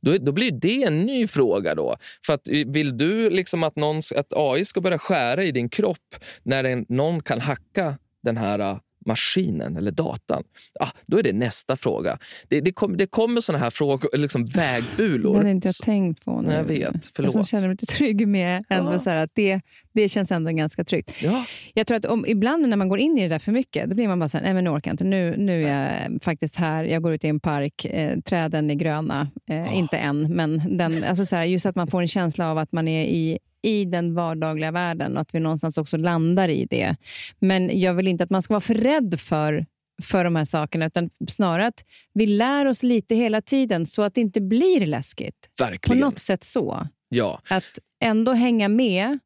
[0.00, 1.74] Då, då blir det en ny fråga.
[1.74, 1.96] då.
[2.26, 5.68] För att, eh, Vill du liksom att, någon, att AI ska börja skära i din
[5.68, 10.42] kropp när en, någon kan hacka den här eh, maskinen eller datan?
[10.80, 12.18] Ah, då är det nästa fråga.
[12.48, 15.32] Det, det, kom, det kommer såna här frågor, liksom vägbulor.
[15.32, 16.52] Det hade inte jag tänkt på nu.
[16.52, 17.32] Jag vet, Jag förlåt.
[17.32, 18.98] som känner mig lite trygg med ändå Ja.
[18.98, 19.60] så att det,
[20.02, 21.10] det känns ändå ganska tryggt.
[21.22, 21.44] Ja.
[21.74, 23.94] Jag tror att om, ibland när man går in i det där för mycket, då
[23.94, 25.04] blir man bara så här, nej men nu orkar jag inte.
[25.04, 28.74] Nu, nu är jag faktiskt här, jag går ut i en park, eh, träden är
[28.74, 29.30] gröna.
[29.50, 32.58] Eh, Inte än, men den, alltså så här, just att man får en känsla av
[32.58, 36.66] att man är i i den vardagliga världen och att vi någonstans också landar i
[36.70, 36.96] det.
[37.38, 39.66] Men jag vill inte att man ska vara för rädd för,
[40.02, 41.84] för de här sakerna, utan snarare att
[42.14, 45.34] vi lär oss lite hela tiden så att det inte blir läskigt.
[45.58, 46.00] På Verkligen.
[46.00, 46.86] något sätt så.
[47.08, 47.40] Ja.
[47.48, 49.18] Att ändå hänga med.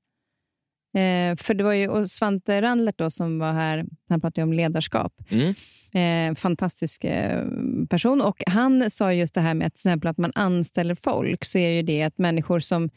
[0.94, 4.52] Eh, för det var ju och Svante Randlert då, som var här, han pratade om
[4.52, 5.12] ledarskap.
[5.30, 5.54] Mm.
[5.94, 7.46] Eh, fantastisk eh,
[7.90, 8.20] person.
[8.20, 11.68] Och Han sa just det här med att, till att man anställer folk, så är
[11.68, 12.90] ju det att människor som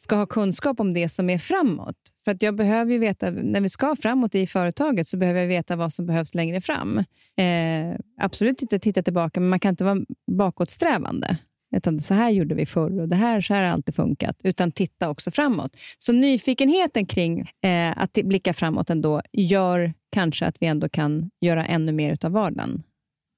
[0.00, 1.96] ska ha kunskap om det som är framåt.
[2.24, 5.48] För att jag behöver ju veta, när vi ska framåt i företaget så behöver jag
[5.48, 6.98] veta vad som behövs längre fram.
[7.36, 9.98] Eh, absolut inte titta tillbaka, men man kan inte vara
[10.32, 11.38] bakåtsträvande.
[11.76, 14.40] Utan så här gjorde vi förr och det här, så här har alltid funkat.
[14.44, 15.76] Utan titta också framåt.
[15.98, 21.66] Så nyfikenheten kring eh, att blicka framåt ändå gör kanske att vi ändå kan göra
[21.66, 22.82] ännu mer av vardagen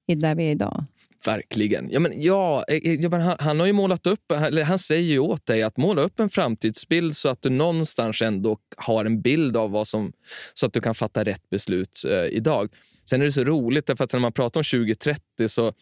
[0.07, 0.85] i där vi är idag.
[1.25, 1.89] Verkligen.
[1.91, 4.79] Ja, men, ja, eh, eh, ja, men han, han har ju målat upp, eller han
[4.79, 9.05] säger ju åt dig att måla upp en framtidsbild så att du någonstans ändå har
[9.05, 10.13] en bild av vad som,
[10.53, 12.69] så att du kan fatta rätt beslut eh, idag.
[13.11, 15.73] Sen är det så roligt, därför att när man pratar om 2030, så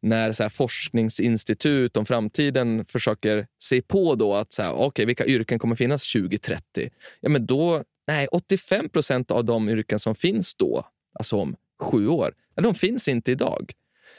[0.00, 5.26] när så här, forskningsinstitut om framtiden försöker se på då att så här, okay, vilka
[5.26, 10.54] yrken kommer finnas 2030, ja, men då, nej, 85 procent av de yrken som finns
[10.54, 10.86] då,
[11.18, 13.72] alltså om sju år, ja, de finns inte idag.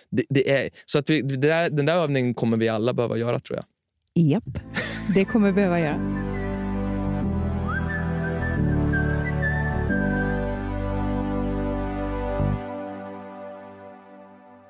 [0.10, 3.18] Det, det är, så att vi, det där, den där övningen kommer vi alla behöva
[3.18, 3.66] göra, tror jag.
[4.26, 4.60] Japp,
[5.16, 6.27] det kommer vi behöva göra.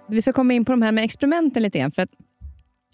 [0.10, 1.91] Vi ska komma in på de här med experimenten lite grann.
[1.91, 2.10] För att,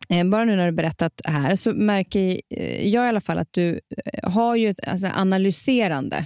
[0.10, 3.54] eh, bara nu när du berättat här så märker eh, jag i alla fall att
[3.54, 6.26] du eh, har ju ett alltså, analyserande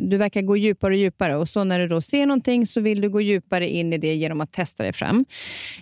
[0.00, 3.00] du verkar gå djupare och djupare och så när du då ser någonting så vill
[3.00, 5.24] du gå djupare in i det genom att testa dig fram.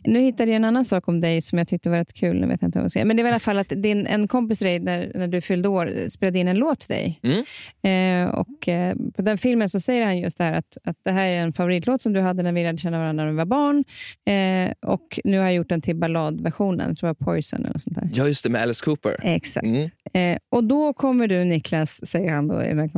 [0.05, 2.41] Nu hittade jag en annan sak om dig som jag tyckte var rätt kul.
[2.41, 3.05] Jag vet inte vad jag ska.
[3.05, 5.41] Men det var i alla fall att din, en kompis till dig när, när du
[5.41, 7.21] fyllde år spelade in en låt till dig.
[7.23, 7.45] Mm.
[7.83, 11.13] Eh, och eh, På den filmen så säger han just det här att, att det
[11.13, 13.45] här är en favoritlåt som du hade när vi lärde känna varandra när vi var
[13.45, 13.85] barn.
[14.27, 17.97] Eh, och nu har jag gjort den till balladversionen, jag tror jag Poison eller sånt
[17.97, 18.11] där.
[18.15, 19.17] Ja, just det, med Alice Cooper.
[19.23, 19.67] Exakt.
[19.67, 19.91] Mm.
[20.13, 22.89] Eh, och då kommer du, Niklas, säger han då, i den här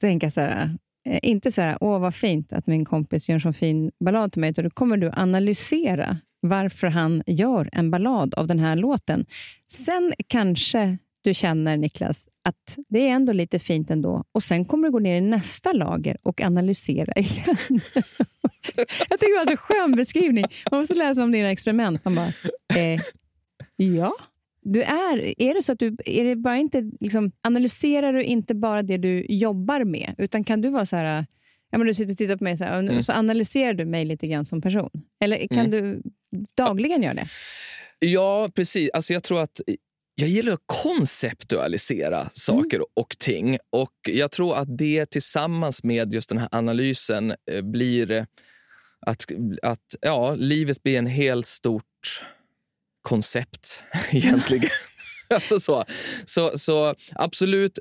[0.00, 0.76] tänka så här,
[1.08, 4.32] eh, inte så här, åh vad fint att min kompis gör en så fin ballad
[4.32, 8.76] till mig, utan då kommer du analysera varför han gör en ballad av den här
[8.76, 9.26] låten.
[9.72, 14.24] Sen kanske du känner, Niklas, att det är ändå lite fint ändå.
[14.32, 17.56] Och sen kommer du gå ner i nästa lager och analysera igen.
[19.08, 20.44] Jag tycker det var en så skön beskrivning.
[20.70, 22.04] Man måste läsa om dina experiment.
[22.04, 22.32] Man bara,
[22.76, 23.00] eh,
[23.76, 24.12] ja.
[24.64, 28.54] Du är, är det så att du, är det bara inte, liksom, analyserar du inte
[28.54, 31.26] bara det du jobbar med, utan kan du vara så här,
[31.70, 33.02] ja, men du sitter och tittar på mig så här, och Mm.
[33.02, 34.90] så analyserar du mig lite grann som person?
[35.24, 35.70] Eller kan Mm.
[35.70, 36.02] du
[36.56, 37.26] dagligen göra det?
[37.98, 38.90] Ja, precis.
[38.94, 39.60] Alltså jag tror att
[40.14, 43.58] jag gillar att konceptualisera saker och ting.
[43.70, 48.26] Och Jag tror att det tillsammans med just den här analysen eh, blir
[49.06, 49.24] att,
[49.62, 52.22] att ja, livet blir en helt stort
[53.04, 54.70] koncept egentligen.
[55.34, 55.84] alltså så.
[56.24, 57.78] Så, så absolut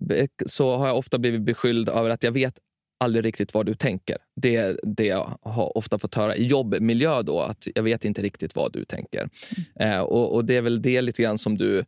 [0.00, 2.54] be- så har jag ofta blivit beskylld över att jag vet
[3.00, 4.16] aldrig riktigt vad du tänker.
[4.36, 7.22] Det är det jag har ofta fått höra i jobbmiljö.
[7.22, 9.28] Då, att Jag vet inte riktigt vad du tänker.
[9.80, 11.84] Eh, och, och Det är väl det lite grann som du eh,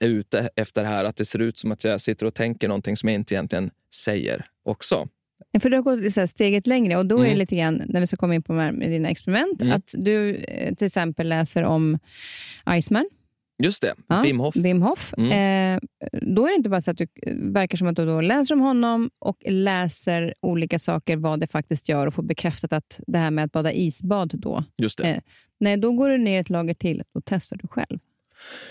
[0.00, 1.04] är ute efter här.
[1.04, 3.70] Att det ser ut som att jag sitter och tänker någonting som jag inte egentligen
[3.94, 5.08] säger också.
[5.60, 7.38] För du har gått så steget längre och då är det Mm.
[7.38, 9.76] lite grann, när vi ska komma in på med dina experiment, Mm.
[9.76, 11.98] att du eh, till exempel läser om
[12.78, 13.08] Iceman,
[13.62, 14.56] Just det, Ja, Wim Hof.
[14.56, 15.14] Wim Hof.
[15.18, 15.30] Mm.
[15.74, 15.80] Eh,
[16.22, 17.06] då är det inte bara så att du
[17.52, 21.88] verkar som att du då läser om honom och läser olika saker, vad det faktiskt
[21.88, 24.64] gör och får bekräftat att det här med att bada isbad då.
[24.78, 25.04] Just det.
[25.08, 25.18] Eh.
[25.60, 27.98] Nej, då går du ner ett lager till och testar du själv.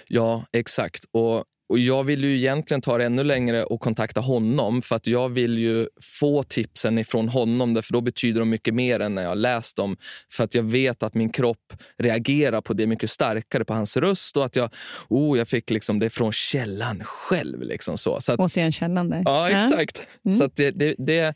[0.08, 1.06] Ja, exakt.
[1.12, 1.44] Och,
[1.74, 5.30] och Jag vill ju egentligen ta det ännu längre och kontakta honom för att jag
[5.30, 9.38] vill ju få tipsen ifrån honom för då betyder de mycket mer än när jag
[9.38, 9.98] läst dem.
[10.32, 14.38] För att jag vet att min kropp reagerar på det mycket starkare på hans röst
[14.38, 14.70] och att jag,
[15.10, 17.62] oh, jag fick liksom det från källan själv.
[17.62, 18.22] Liksom så.
[18.22, 19.22] Så att, Återigen källan där.
[19.26, 20.08] ja, exakt.
[20.26, 20.38] Mm.
[20.38, 21.36] Så det, det, det,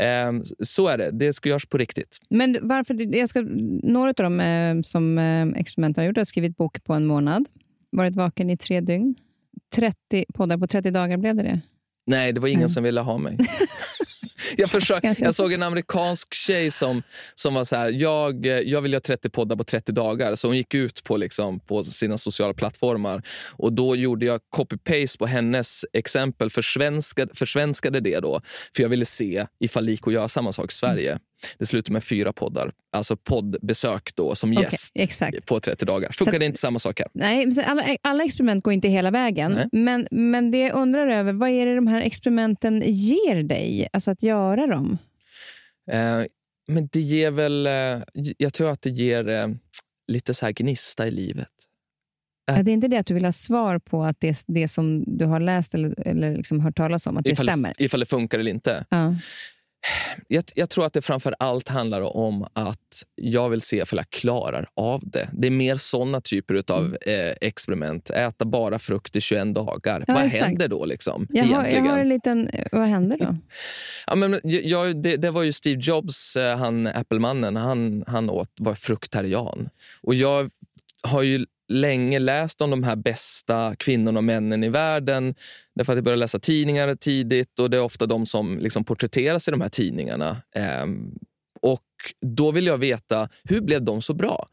[0.00, 1.10] ehm, så är det.
[1.10, 2.18] Det ska göras på riktigt.
[2.30, 3.40] Men varför, jag ska,
[3.82, 7.48] några av de eh, som eh, experimenten har gjort har skrivit bok på en månad,
[7.90, 9.14] varit vaken i tre dygn.
[9.74, 11.60] 30 poddar på 30 dagar blev det det.
[12.06, 12.68] Nej, det var ingen Nej.
[12.68, 13.38] som ville ha mig.
[14.56, 17.02] jag, försökte, jag såg en amerikansk tjej som,
[17.34, 20.34] som var så här, jag, jag vill göra 30 poddar på 30 dagar.
[20.34, 23.22] Så hon gick ut på, liksom, på sina sociala plattformar.
[23.50, 28.40] Och Då gjorde jag copy-paste på hennes exempel, försvenskade, försvenskade det då.
[28.76, 31.18] För jag ville se ifall det gick att göra samma sak i Sverige.
[31.58, 35.46] Det slutade med fyra poddar, alltså poddbesök då som Okej, gäst exakt.
[35.46, 36.12] på 30 dagar.
[36.12, 37.08] Funkade Så- inte samma sak här.
[37.12, 39.52] Nej, alla, alla experiment går inte hela vägen.
[39.52, 39.68] Nej.
[39.72, 43.88] Men, men det jag undrar över, vad är det de här experimenten ger dig?
[43.92, 44.98] Alltså att göra dem?
[45.90, 46.20] Eh,
[46.68, 47.66] men det ger väl...
[47.66, 48.02] Eh,
[48.38, 49.48] jag tror att det ger eh,
[50.08, 51.48] lite så här gnista i livet.
[52.46, 55.24] Är det inte det att du vill ha svar på att det, det som du
[55.24, 57.72] har läst eller, eller liksom hört talas om, att det ifall, stämmer?
[57.78, 58.84] ifall det funkar eller inte.
[58.88, 59.14] Ja.
[60.28, 64.10] Jag, jag tror att det framför allt handlar om att jag vill se ifall jag
[64.10, 65.28] klarar av det.
[65.32, 68.10] Det är mer såna typer av eh, experiment.
[68.10, 69.96] Äta bara frukt i 21 dagar.
[69.96, 70.04] Mm.
[70.08, 70.44] Ja, Vad exakt.
[70.44, 70.84] händer då?
[70.84, 72.50] Liksom, Jag, har, jag har en liten...
[72.72, 73.36] Vad händer då?
[74.06, 78.30] Ja, men, jag- jag, det, det var ju Steve Jobs, eh, han Apple-mannen, han, han
[78.30, 79.68] åt, var fruktarian.
[80.02, 80.50] Och jag
[81.02, 85.34] har ju länge läst om de här bästa kvinnorna och männen i världen.
[85.74, 89.48] Därför att jag började läsa tidningar tidigt och det är ofta de som liksom porträtteras
[89.48, 90.42] i de här tidningarna.
[90.54, 91.14] Ehm,
[91.62, 91.86] och
[92.20, 94.46] då vill jag veta, hur blev de så bra?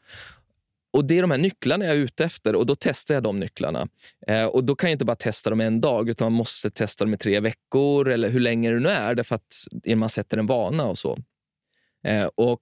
[0.94, 3.40] Och Det är de här nycklarna jag är ute efter och då testar jag de
[3.40, 3.88] nycklarna.
[4.28, 7.06] Eh, och Då kan jag inte bara testa dem en dag utan man måste testa
[7.06, 10.46] dem i tre veckor eller hur länge det nu är därför att man sätter en
[10.46, 11.18] vana och så.
[12.04, 12.60] Eh, och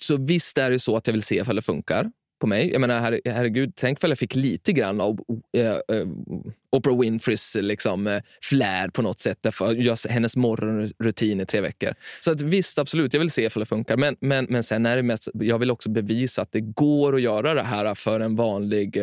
[0.00, 2.72] Så visst är det så att jag vill se ifall det funkar på mig.
[2.72, 5.20] Jag menar, her, herregud, tänk ifall jag fick lite grann av
[5.56, 5.76] eh,
[6.72, 9.38] Oprah Winfreys liksom, eh, flär på något sätt.
[9.40, 11.94] Därför hennes morgonrutin i tre veckor.
[12.20, 13.96] Så att, visst, absolut, jag vill se ifall det funkar.
[13.96, 17.22] Men, men, men sen är det mest, jag vill också bevisa att det går att
[17.22, 18.98] göra det här för en vanlig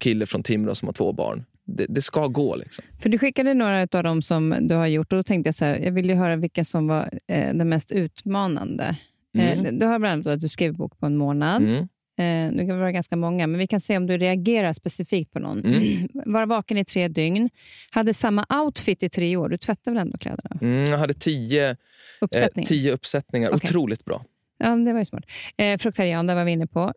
[0.00, 1.44] kille från Timrå som har två barn.
[1.76, 2.56] Det, det ska gå.
[2.56, 2.84] Liksom.
[3.00, 5.64] För Du skickade några av dem som du har gjort och då tänkte jag så
[5.64, 8.96] här, jag vill ju höra vilka som var eh, den mest utmanande.
[9.38, 9.66] Mm.
[9.66, 11.62] Eh, du har bland annat att du skrev bok på en månad.
[11.62, 11.88] Mm.
[12.20, 15.32] Eh, nu kan det vara ganska många, men vi kan se om du reagerar specifikt
[15.32, 15.64] på någon.
[15.64, 16.08] Mm.
[16.32, 17.50] Var vaken i tre dygn.
[17.90, 19.48] Hade samma outfit i tre år.
[19.48, 20.56] Du tvättar väl ändå kläderna?
[20.62, 21.76] Mm, jag hade tio, eh,
[22.20, 22.66] Uppsättning?
[22.66, 23.48] tio uppsättningar.
[23.54, 23.68] Okej.
[23.68, 24.24] Otroligt bra.
[24.58, 25.24] Ja, det var ju smart.
[25.56, 26.92] Eh, fruktarian, det var vi inne på.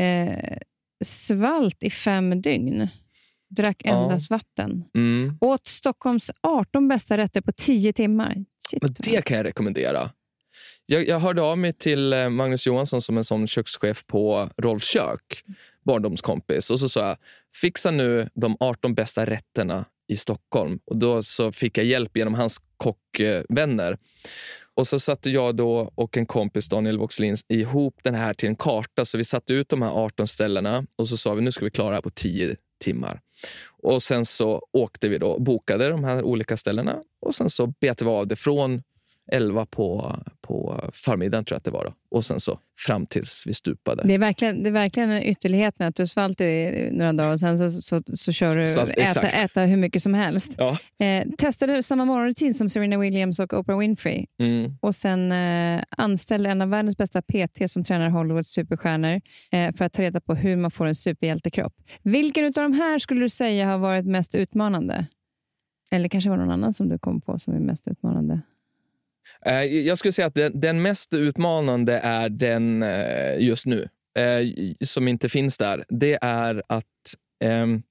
[0.00, 0.56] Eh,
[1.04, 2.88] svalt i fem dygn.
[3.48, 4.02] Drack Ja.
[4.02, 4.84] endast vatten.
[4.94, 5.38] Mm.
[5.40, 8.44] Åt Stockholms 18 bästa rätter på 10 timmar.
[8.70, 10.10] Shit, Men det kan jag rekommendera.
[10.88, 14.88] Jag, jag hörde av mig till eh, Magnus Johansson som en sån kökschef på Rolfs
[14.88, 15.44] kök,
[15.84, 16.70] barndomskompis.
[16.70, 17.16] Och så sa jag,
[17.54, 20.78] fixa nu de 18 bästa rätterna i Stockholm.
[20.84, 23.98] Och Då så fick jag hjälp genom hans kockvänner.
[24.74, 28.56] Och så satte jag då och en kompis, Daniel Voxlin, ihop den här till en
[28.56, 29.04] karta.
[29.04, 31.70] Så vi satte ut de här 18 ställena och så sa vi nu ska vi
[31.70, 33.20] klara det här på 10 timmar.
[33.82, 38.02] Och sen så åkte vi då, bokade de här olika ställena och sen så bet
[38.02, 38.82] vi av det från
[39.32, 41.84] 11 på, på förmiddagen tror jag att det var.
[41.84, 41.92] Då.
[42.16, 44.02] Och sen så fram tills vi stupade.
[44.06, 47.40] Det är verkligen, det är verkligen en ytterligheten att du svalt i några dagar och
[47.40, 50.50] sen så, så, så kör du Svalt, äta, äta hur mycket som helst.
[50.58, 50.78] Ja.
[51.06, 54.76] Eh, testade samma morgonrutin som Serena Williams och Oprah Winfrey Mm.
[54.80, 59.20] och sen eh, anställde en av världens bästa PT som tränar Hollywoods superstjärnor
[59.52, 61.74] eh, för att ta reda på hur man får en superhjältekropp.
[62.02, 65.06] Vilken av de här skulle du säga har varit mest utmanande?
[65.90, 68.40] Eller kanske var det någon annan som du kom på som är mest utmanande?
[69.46, 74.46] Eh, Jag skulle säga att den, den mest utmanande är den eh, just nu, eh,
[74.84, 75.84] som inte finns där.
[75.88, 76.84] Det är att...
[77.44, 77.82] ehm,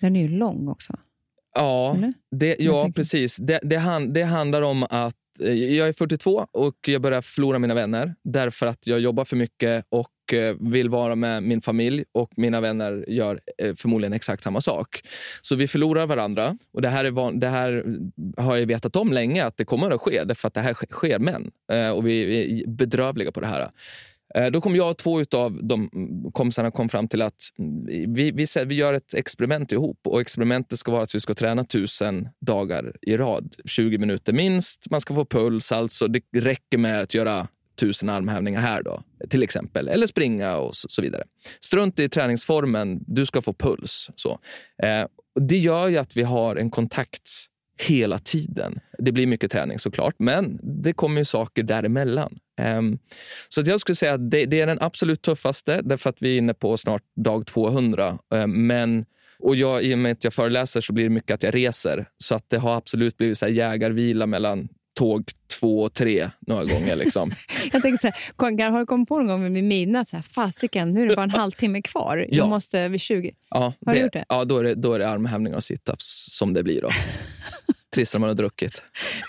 [0.00, 0.96] Den är ju lång också.
[1.54, 2.12] Ja, Eller?
[2.30, 3.36] det, ja precis.
[3.36, 7.58] Det, det, han, det handlar om att Eh, jag är 42 och jag börjar förlora
[7.58, 12.04] mina vänner därför att jag jobbar för mycket och eh, vill vara med min familj
[12.12, 15.00] och mina vänner gör eh, förmodligen exakt samma sak.
[15.40, 17.84] Så vi förlorar varandra och det här, är van, det här
[18.36, 21.18] har jag vetat om länge att det kommer att ske därför att det här sker
[21.18, 21.50] män
[21.94, 23.68] och vi är bedrövliga på det här.
[24.34, 28.14] Eh, då kom jag och två av de mm, kompisarna kom fram till att mm,
[28.14, 30.00] vi, vi, vi gör ett experiment ihop.
[30.04, 33.54] Och Experimentet ska vara att vi ska träna tusen dagar i rad.
[33.64, 34.90] 20 minuter minst.
[34.90, 35.72] Man ska få puls.
[35.72, 37.48] Alltså det räcker med att göra
[37.80, 39.88] tusen armhävningar här då, till exempel.
[39.88, 41.24] Eller springa och så, så vidare.
[41.60, 42.98] Strunt i träningsformen.
[43.06, 44.10] Du ska få puls.
[44.14, 44.40] Så.
[44.82, 45.06] Eh,
[45.40, 47.30] det gör ju att vi har en kontakt
[47.78, 48.80] hela tiden.
[48.98, 52.38] Det blir mycket träning såklart, men det kommer ju saker däremellan.
[52.58, 52.98] Ehm,
[53.48, 56.34] så att jag skulle säga att det, det är den absolut tuffaste, därför att vi
[56.34, 58.18] är inne på snart dag 200.
[58.34, 59.04] Ehm, men,
[59.38, 62.08] och jag, I och med att jag föreläser så blir det mycket att jag reser.
[62.18, 64.68] Så att det har absolut blivit så här jägarvila mellan
[64.98, 65.24] tåg
[65.60, 66.96] två och tre några gånger.
[66.96, 67.32] Liksom.
[67.72, 70.92] Jag tänkte så här, har du kommit på någon gång vid midnatt, så här, fasiken,
[70.92, 72.16] nu är det bara en halvtimme kvar.
[72.16, 72.26] Ja.
[72.30, 73.30] Jag måste vid 20.
[73.50, 74.24] Ja, Har du gjort det?
[74.28, 76.82] Ja, då är det, då är det armhävningar och situps som det blir.
[76.82, 76.88] då.
[77.98, 78.82] Trist när man har druckit.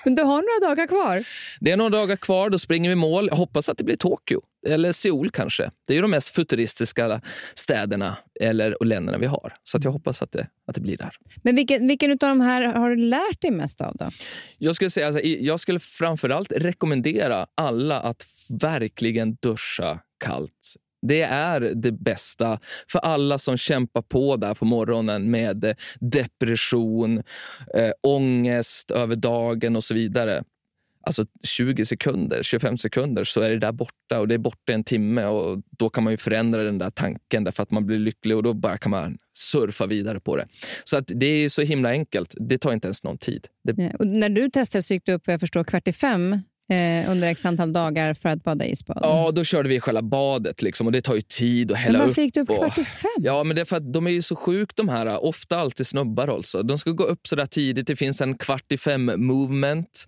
[0.06, 1.24] Men du har några dagar kvar.
[1.60, 3.28] Det är några dagar kvar, då springer vi mål.
[3.32, 4.42] Jag hoppas att det blir Tokyo.
[4.68, 5.72] Eller Seoul kanske.
[5.88, 7.22] Det är ju de mest futuristiska
[7.54, 9.56] städerna eller och länderna vi har.
[9.64, 11.12] Så att jag hoppas att det, att det blir där.
[11.44, 13.96] Men vilken, vilken av de här har du lärt dig mest av?
[13.96, 14.10] då?
[14.58, 20.76] Jag skulle, säga, alltså, jag skulle framförallt rekommendera alla att verkligen duscha kallt.
[21.02, 22.60] Det är det bästa
[22.92, 27.24] för alla som kämpar på där på morgonen med eh, depression,
[27.76, 30.44] äh, ångest över dagen och så vidare.
[31.02, 34.84] Alltså 20 sekunder, 25 sekunder så är det där borta och det är borta en
[34.84, 38.38] timme och då kan man ju förändra den där tanken därför att man blir lycklig
[38.38, 40.48] och då bara kan man surfa vidare på det.
[40.84, 42.36] Så att det är så himla enkelt.
[42.38, 43.48] Det tar inte ens någon tid.
[43.64, 45.94] Det, Ja, Och när du testade så gick du upp vad jag förstår, kvart i
[45.94, 49.00] fem eh, under x antal dagar för att bada isbad.
[49.02, 52.00] Ja, då körde vi själva badet liksom, och det tar ju tid att Men hälla
[52.00, 52.08] upp.
[52.08, 53.10] varför gick du upp och- kvart i fem?
[53.18, 55.26] Ja, men det är för att de är ju så sjukt de här.
[55.26, 56.64] Ofta alltid snubbar alltså.
[56.64, 57.88] De ska gå upp så där tidigt.
[57.88, 60.06] Det finns en kvart i fem movement.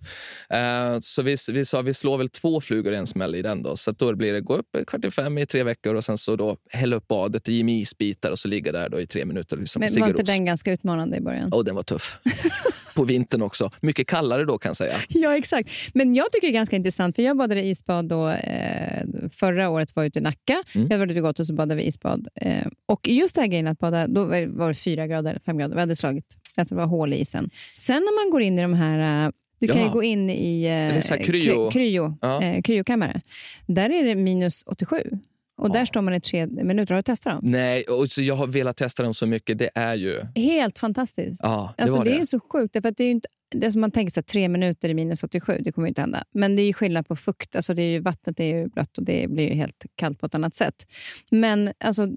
[0.50, 3.62] Eh, så vi, vi sa vi slår väl två flugor i en smäll i den
[3.62, 3.76] då.
[3.76, 6.36] Så då blir det gå upp kvart i fem i tre veckor och sen så
[6.36, 9.56] då hälla upp badet i isbitar och så ligga där då i tre minuter.
[9.56, 11.52] Liksom, Men var inte den ganska utmanande i början?
[11.52, 12.16] Och den var tuff.
[12.96, 13.70] På vintern också.
[13.80, 14.94] Mycket kallare då kan jag säga.
[15.08, 15.70] Ja, exakt.
[15.94, 19.96] Men jag tycker det är ganska intressant, för jag badade isbad då, eh, förra året
[19.96, 20.62] var jag ute i Nacka.
[20.74, 20.88] Mm.
[20.90, 22.28] Jag var ute gott och så badade vi isbad.
[22.34, 25.58] Eh, och just det här grejen att bada, då var det- fyra grader, eller fem
[25.58, 25.74] grader.
[25.74, 26.26] Vi hade slagit,
[26.56, 27.50] att det var hål i isen.
[27.74, 29.26] Sen när man går in i de här...
[29.26, 31.68] Eh, du kan ju gå in i eh, kryo?
[31.68, 32.42] kry- kryo, Ja.
[32.42, 33.20] eh, kryokammare.
[33.66, 35.10] Där är det minus 87.
[35.56, 36.94] Och där står man i tre minuter.
[36.94, 37.50] Har du testat dem?
[37.50, 39.58] Nej, och så jag har velat testa dem så mycket.
[39.58, 40.20] Det är ju...
[40.34, 41.40] Helt fantastiskt.
[41.44, 42.10] Ja, det Alltså, var det.
[42.10, 42.20] det.
[42.20, 42.76] är så sjukt.
[42.76, 45.72] Att det är inte, det som man tänker sig, tre minuter i minus 87, det
[45.72, 46.24] kommer ju inte hända.
[46.34, 47.56] Men det är ju skillnad på fukt.
[47.56, 50.34] Alltså det är ju, vattnet är ju blött och det blir helt kallt på ett
[50.34, 50.86] annat sätt.
[51.30, 52.08] Men alltså,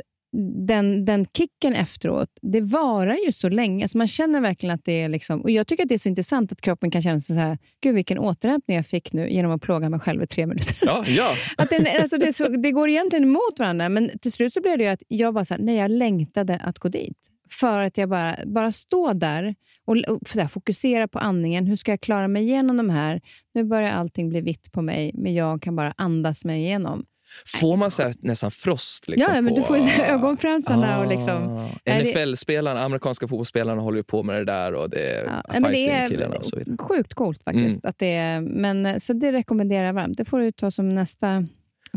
[0.67, 3.87] den, den kicken efteråt, det varar ju så länge.
[3.87, 5.09] Så man känner verkligen att det är...
[5.09, 7.39] Liksom, och Jag tycker att det är så intressant att kroppen kan känna sig så
[7.39, 10.77] här, gud vilken återhämtning jag fick nu genom att plåga mig själv i tre minuter.
[10.81, 11.35] Ja, ja.
[11.57, 14.77] Att den, alltså det, så, det går egentligen emot varandra, men till slut så blev
[14.77, 17.17] det att jag bara så här, nej, jag längtade att gå dit.
[17.49, 19.55] För att jag bara, bara stå där
[19.85, 21.67] och, och här, fokusera på andningen.
[21.67, 23.21] Hur ska jag klara mig igenom de här?
[23.53, 27.05] Nu börjar allting bli vitt på mig, men jag kan bara andas mig igenom.
[27.59, 29.07] Får man så här, nästan frost?
[29.07, 31.69] Liksom, ja, men på, du får så här ögonfransarna och liksom...
[32.01, 35.69] NFL-spelarna, amerikanska fotbollsspelarna håller ju på med det där och det är Ja, men det
[35.69, 36.73] fighting-killarna och så vidare.
[36.73, 37.85] är sjukt coolt faktiskt.
[37.85, 40.17] Att det är, men, eh, så det rekommenderar jag varmt.
[40.17, 41.45] Det får du ta som nästa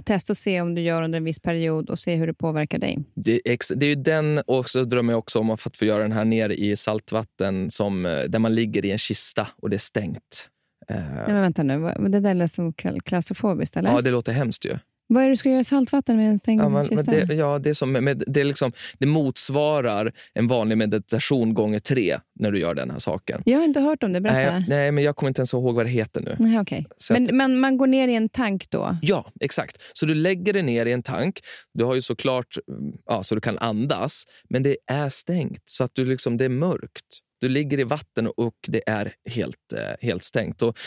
[0.05, 2.79] test och se om du gör under en viss period och se hur det påverkar
[2.79, 2.99] dig.
[3.15, 6.03] Det är, det är ju den, och så drömmer jag också om att få göra
[6.03, 9.77] den här nere i saltvatten som, eh, där man ligger i en kista och det
[9.77, 10.49] är stängt.
[10.89, 13.91] Eh, Nej, men vänta nu, det där lät som kla- klaustrofobiskt, eller?
[13.91, 14.79] ja, det låter hemskt ju.
[15.09, 17.59] Vad är det du ska göra saltvatten med en stängd Ja, men, men det, ja,
[17.59, 22.53] det, är som, med, det, är liksom, det motsvarar en vanlig meditation gånger tre när
[22.53, 23.43] du gör den här saken.
[23.45, 24.53] Jag har inte hört om det, berätta.
[24.59, 26.37] Nej, nej, men jag kommer inte ens ihåg vad det heter nu.
[26.39, 26.87] Nej.
[26.97, 28.97] Så men, att- men man går ner i en tank då?
[29.03, 29.77] Ja, exakt.
[29.93, 31.41] Så du lägger det ner i en tank.
[31.75, 32.59] Du har ju såklart
[33.07, 36.49] ja, så du kan andas, men det är stängt så att du liksom, det är
[36.49, 37.05] mörkt.
[37.41, 40.63] Du ligger i vatten och det är helt, eh, helt stängt.
[40.63, 40.79] Och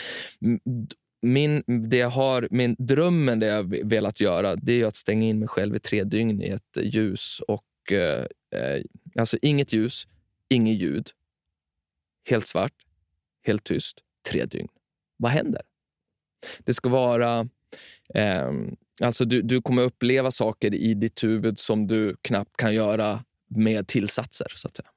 [0.44, 0.60] mm,
[1.22, 5.38] min, det jag har, min drömmen det jag velat göra det är att stänga in
[5.38, 7.40] mig själv i tre dygn i ett ljus.
[7.48, 8.26] och eh,
[8.60, 8.82] eh,
[9.16, 10.08] Alltså inget ljus,
[10.48, 11.10] inget ljud.
[12.28, 12.74] Helt svart,
[13.46, 14.68] helt tyst, tre dygn.
[15.16, 15.62] Vad händer?
[16.58, 17.48] Det ska vara...
[18.14, 18.52] Eh,
[19.00, 23.88] alltså du, du kommer uppleva saker i ditt huvud som du knappt kan göra med
[23.88, 24.52] tillsatser.
[24.54, 24.88] så att säga.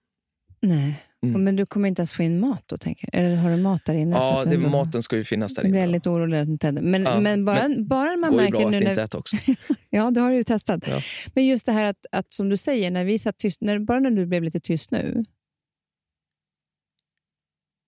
[0.59, 1.04] Nej.
[1.23, 1.43] Mm.
[1.43, 2.77] Men du kommer inte ens få in mat då?
[2.77, 3.23] Tänker jag.
[3.23, 4.15] Eller har du mat där inne?
[4.15, 5.79] Ja, det, ändå- maten ska ju finnas där blir inne.
[5.79, 5.91] jag då.
[5.91, 6.37] lite orolig.
[6.37, 8.89] att inte- Men, Ja, men, bara, bara Det man går ju märker bra att när,
[8.89, 9.37] inte äta också.
[9.89, 10.83] Ja, det har du ju testat.
[10.87, 10.99] Ja.
[11.33, 13.99] Men just det här att, att som du säger, när vi satt tyst, när, bara
[13.99, 15.23] när du blev lite tyst nu,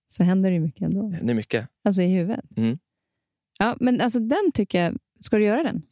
[0.08, 1.14] så händer det ju mycket ändå.
[1.22, 1.68] Det är mycket.
[1.84, 2.44] Alltså i huvudet.
[2.56, 2.78] Mm.
[3.58, 5.82] Ja, men alltså den tycker jag, ska du göra den?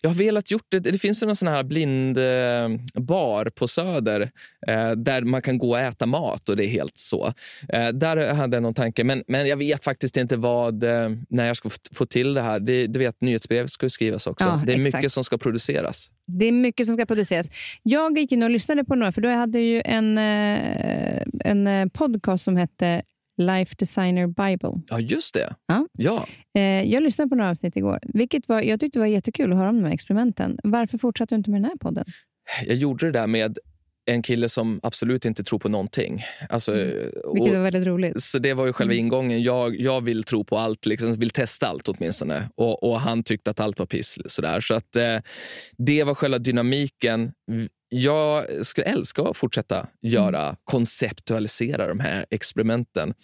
[0.00, 0.80] Jag har velat gjort det.
[0.80, 4.30] Det finns någon sån här blind eh, bar på Söder
[4.66, 7.26] eh, där man kan gå och äta mat och det är helt så.
[7.68, 10.82] Eh, där hade jag någon tanke, men, men jag vet faktiskt inte vad,
[11.28, 12.60] när jag ska få, till det här.
[12.60, 14.44] Det, du vet, nyhetsbrev ska ju skrivas också.
[14.44, 14.94] Ja, det är exakt.
[14.94, 16.10] mycket som ska produceras.
[16.26, 17.50] Det är mycket som ska produceras.
[17.82, 20.18] Jag gick in och lyssnade på några, för då hade ju en,
[21.44, 23.02] en podcast som hette
[23.36, 24.82] Life Designer Bible.
[24.88, 25.54] Ja, just det.
[25.66, 25.86] Ja.
[25.92, 26.26] ja.
[26.54, 27.98] Eh, jag lyssnade på några avsnitt igår.
[28.02, 30.58] Vilket var, jag tyckte det var jättekul att höra om de här experimenten.
[30.62, 32.04] Varför fortsatte du inte med den här podden?
[32.66, 33.58] Jag gjorde det där med
[34.06, 36.24] en kille som absolut inte tror på någonting.
[36.48, 36.72] Alltså,
[37.24, 38.22] och- Vilket var väldigt roligt.
[38.22, 39.06] Så det var ju själva Mm.
[39.06, 39.42] ingången.
[39.42, 42.48] Jag, jag vill tro på allt, liksom, vill testa allt åtminstone.
[42.54, 44.18] Och, och han tyckte att allt var piss.
[44.26, 44.60] Sådär.
[44.60, 45.18] Så att, eh,
[45.78, 47.32] det var själva dynamiken.
[47.88, 50.56] Jag skulle älska att fortsätta göra, Mm.
[50.64, 53.14] konceptualisera de här experimenten.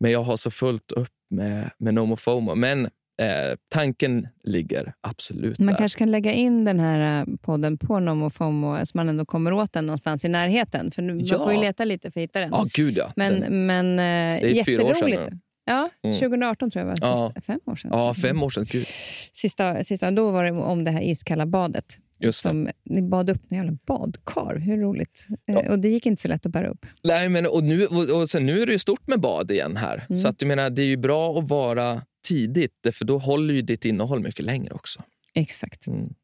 [0.00, 2.54] Men jag har så fullt upp med, med NomoFomo.
[2.54, 2.88] Men
[3.22, 5.78] eh, tanken ligger absolut Man där.
[5.78, 9.72] kanske kan lägga in den här eh, podden på NomoFomo så man ändå kommer åt
[9.72, 10.90] den någonstans i närheten.
[10.90, 11.38] För nu, Ja.
[11.38, 12.50] Man får ju leta lite för att hitta den.
[12.52, 13.12] Ja, gud ja.
[13.16, 15.38] men Den- men eh, är fyra år sedan nu.
[15.66, 16.16] Ja, Mm.
[16.16, 16.96] 2018 tror jag var.
[17.00, 17.16] Ja.
[17.34, 17.90] Sista, fem år sedan.
[17.94, 18.64] ja, fem år sedan.
[18.72, 18.86] Gud.
[19.32, 21.84] Sista, sista, då var det om det här iskalla badet.
[22.18, 22.48] Just det.
[22.48, 24.56] Som, ni bad upp en jävla badkar.
[24.58, 25.26] Hur roligt?
[25.48, 26.86] Eh, Och det gick inte så lätt att bära upp.
[27.04, 29.76] Nej, men, och nu, och, och sen, nu är det ju stort med bad igen
[29.76, 30.04] här.
[30.08, 30.16] Mm.
[30.16, 33.62] Så att, jag menar, det är ju bra att vara tidigt, för då håller ju
[33.62, 35.02] ditt innehåll mycket längre också.
[35.36, 35.86] Exakt.
[35.86, 36.14] Mm.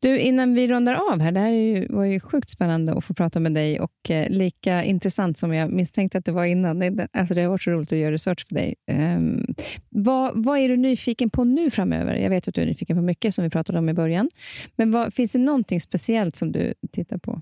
[0.00, 3.14] Du, innan vi rundar av här, det här ju, var ju sjukt spännande att få
[3.14, 6.78] prata med dig och eh, lika intressant som jag misstänkte att det var innan.
[6.78, 8.74] Det, alltså det har varit så roligt att göra research för dig.
[8.86, 9.54] Ehm,
[9.88, 12.14] vad, vad är du nyfiken på nu framöver?
[12.14, 14.30] Jag vet att du är nyfiken på mycket som vi pratade om i början.
[14.76, 17.40] Men vad, finns det någonting speciellt som du tittar på?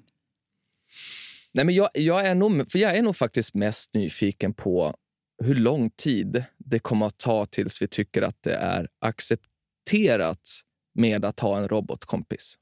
[1.52, 4.94] Nej, men jag, jag, är nog, för jag är nog faktiskt mest nyfiken på
[5.44, 10.60] hur lång tid det kommer att ta tills vi tycker att det är accepterat
[10.94, 12.58] med att ha en robotkompis.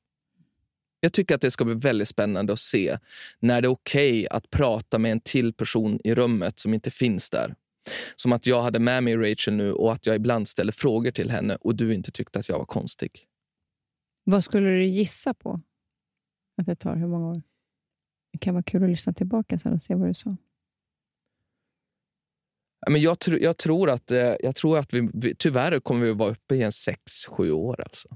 [1.00, 2.98] Jag tycker att det ska bli väldigt spännande att se
[3.40, 7.30] när det är okej att prata med en till person i rummet som inte finns
[7.30, 7.54] där.
[8.16, 11.30] Som att jag hade med mig Rachel nu och att jag ibland ställer frågor till
[11.30, 13.26] henne och du inte tyckte att jag var konstig.
[14.24, 15.60] Vad skulle du gissa på
[16.56, 16.96] att det tar?
[16.96, 17.42] Hur många år?
[18.32, 20.36] Det kan vara kul att lyssna tillbaka sen och se vad du sa.
[22.90, 26.12] Men jag, tr- jag tror att, eh, jag tror att vi, vi, tyvärr kommer vi
[26.12, 27.80] vara uppe i en sex sju år.
[27.80, 28.08] Alltså.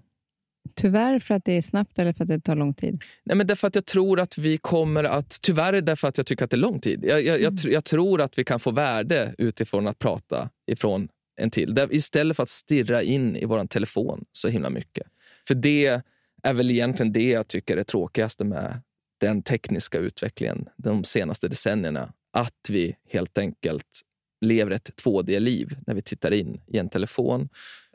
[0.75, 3.03] Tyvärr för att det är snabbt eller för att det tar lång tid?
[3.25, 5.39] Nej, men därför att jag tror att vi kommer att...
[5.43, 7.05] Tyvärr därför att jag tycker att det är lång tid.
[7.05, 11.09] Jag, jag, jag, tr- jag tror att vi kan få värde utifrån att prata ifrån
[11.41, 11.75] en till.
[11.75, 15.07] Där, istället för att stirra in i vår telefon så himla mycket.
[15.49, 16.03] För det
[16.43, 18.81] är väl egentligen det jag tycker är tråkigaste med
[19.21, 22.13] den tekniska utvecklingen de senaste decennierna.
[22.33, 24.01] Att vi helt enkelt
[24.43, 27.49] lever ett 2D-liv när vi tittar in i en telefon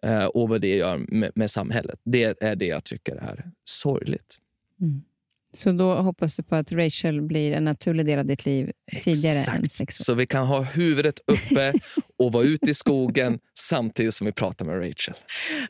[0.04, 2.00] eh, och vad det gör med, med, samhället.
[2.04, 4.38] Det är det jag tycker är sorgligt.
[4.82, 5.02] Mm.
[5.54, 8.72] Så då hoppas du på att Rachel blir en naturlig del av ditt liv
[9.04, 9.58] tidigare Exakt.
[9.58, 10.04] än sex år?
[10.04, 11.74] Så vi kan ha huvudet uppe
[12.18, 15.16] och vara ute i skogen samtidigt som vi pratar med Rachel.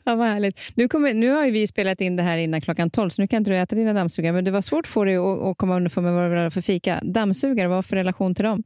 [0.04, 0.60] Ja, vad härligt.
[0.74, 3.36] Nu, kommer, nu har vi spelat in det här innan klockan 12, så nu kan
[3.36, 4.32] inte du äta dina dammsugare.
[4.32, 6.60] Men det var svårt för dig att, att komma underfund med vad det var för
[6.60, 7.00] fika.
[7.02, 8.62] Dammsugare, vad var för relation till dem?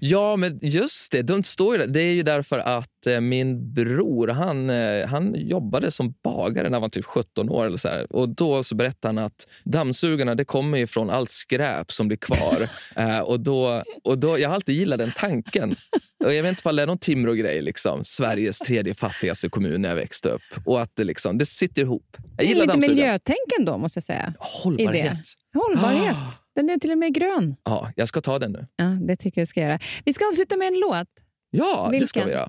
[0.00, 1.22] Ja, men just det.
[1.22, 1.78] De står.
[1.78, 6.72] Det är ju därför att eh, min bror han, eh, han jobbade som bagare när
[6.72, 7.66] han var typ 17 år.
[7.66, 8.12] Eller så här.
[8.12, 12.68] Och Då så berättade han att dammsugarna det kommer ifrån allt skräp som blir kvar.
[12.96, 15.76] eh, och då, och då, jag har alltid gillat den tanken.
[16.24, 17.62] Och jag vet inte om det är Timrå-grej.
[17.62, 18.04] Liksom.
[18.04, 20.42] Sveriges tredje fattigaste kommun när jag växte upp.
[20.64, 22.16] Och att det, liksom, det sitter ihop.
[22.36, 22.94] Jag gillar Lite dammsugare.
[22.96, 24.34] miljötänk ändå, måste jag säga.
[24.38, 25.18] Hållbarhet.
[25.54, 26.16] Hållbarhet.
[26.16, 26.32] Ah.
[26.54, 27.56] Den är till och med grön.
[27.64, 28.66] Ja, jag ska ta den nu.
[28.76, 29.78] Ja, det tycker jag ska göra.
[30.04, 31.08] Vi ska avsluta med en låt.
[31.50, 32.26] Ja, det ska Vilken?
[32.26, 32.48] vi göra.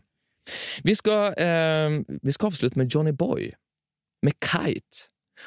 [0.83, 1.89] Vi ska, eh,
[2.21, 3.53] vi ska avsluta med Johnny Boy,
[4.21, 4.85] med Kite.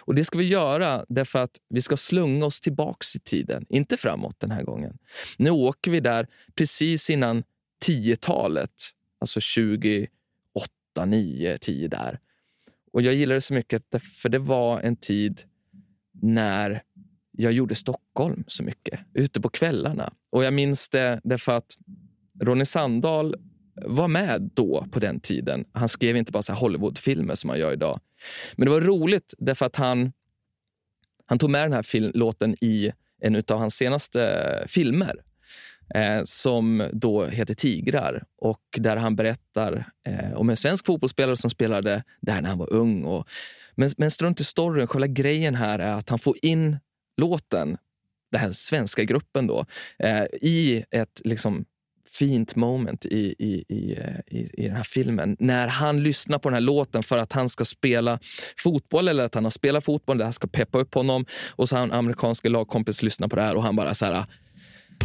[0.00, 3.96] Och Det ska vi göra därför att vi ska slunga oss tillbaks i tiden, inte
[3.96, 4.98] framåt den här gången.
[5.36, 7.42] Nu åker vi där precis innan
[7.84, 8.70] 10-talet,
[9.20, 10.08] alltså 28,
[11.06, 12.18] 9, 10 där.
[12.92, 15.42] Och Jag gillar det så mycket för det var en tid
[16.12, 16.82] när
[17.30, 20.12] jag gjorde Stockholm så mycket, ute på kvällarna.
[20.30, 21.76] Och jag minns det därför att
[22.40, 23.36] Ronny Sandahl
[23.74, 25.64] var med då, på den tiden.
[25.72, 28.00] Han skrev inte bara så här Hollywoodfilmer som han gör idag.
[28.56, 30.12] Men det var roligt därför att han,
[31.26, 35.22] han tog med den här låten i en av hans senaste filmer
[35.94, 41.50] eh, som då heter Tigrar och där han berättar eh, om en svensk fotbollsspelare som
[41.50, 43.04] spelade där när han var ung.
[43.04, 43.28] Och,
[43.74, 46.78] men, men strunt i storyn, själva grejen här är att han får in
[47.16, 47.76] låten,
[48.32, 49.64] den här svenska gruppen då,
[49.98, 51.64] eh, i ett liksom
[52.12, 55.36] fint moment i, i, i, eh, i, i den här filmen.
[55.38, 58.18] När han lyssnar på den här låten för att han ska spela
[58.58, 60.18] fotboll eller att han har spelat fotboll.
[60.18, 61.26] Det här ska peppa upp honom.
[61.50, 64.24] Och så har en amerikansk lagkompis lyssnar på det här och han bara så här...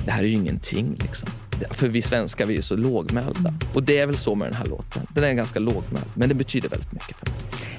[0.05, 0.95] Det här är ju ingenting.
[0.99, 1.29] Liksom.
[1.71, 3.53] För vi svenskar vi är så lågmälda.
[3.73, 5.07] Och det är väl så med den här låten.
[5.09, 7.35] Den är ganska lågmäld, men den betyder väldigt mycket för mig.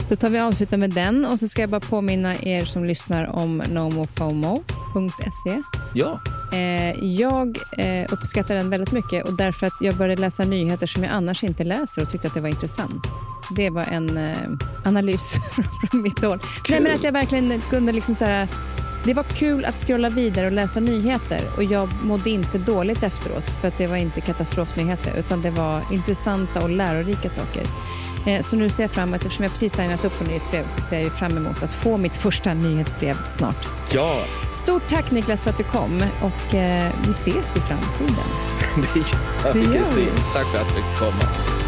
[0.08, 3.26] Då tar vi avsluta med den och så ska jag bara påminna er som lyssnar
[3.26, 5.62] om nomofomo.se.
[5.94, 6.20] Ja,
[6.52, 11.04] Eh, jag eh, uppskattar den väldigt mycket och därför att jag började läsa nyheter som
[11.04, 13.06] jag annars inte läser och tyckte att det var intressant.
[13.56, 14.36] Det var en eh,
[14.84, 15.34] analys
[15.90, 16.38] från mitt håll.
[16.68, 18.48] Nej, men att jag verkligen kunde liksom så här,
[19.04, 23.50] det var kul att scrolla vidare och läsa nyheter och jag mådde inte dåligt efteråt
[23.60, 27.62] för att det var inte katastrofnyheter utan det var intressanta och lärorika saker.
[28.26, 30.80] Eh, Så nu ser jag fram emot, eftersom jag precis signat upp på nyhetsbrevet, så
[30.80, 33.66] ser jag fram emot att få mitt första nyhetsbrev snart.
[33.92, 34.16] ja
[34.54, 38.24] Stort tack Niklas för att du kom och eh, vi ses i framtiden.
[39.52, 39.78] det gör vi.
[39.78, 40.08] Kristin.
[40.32, 41.67] Tack för att vi fick komma.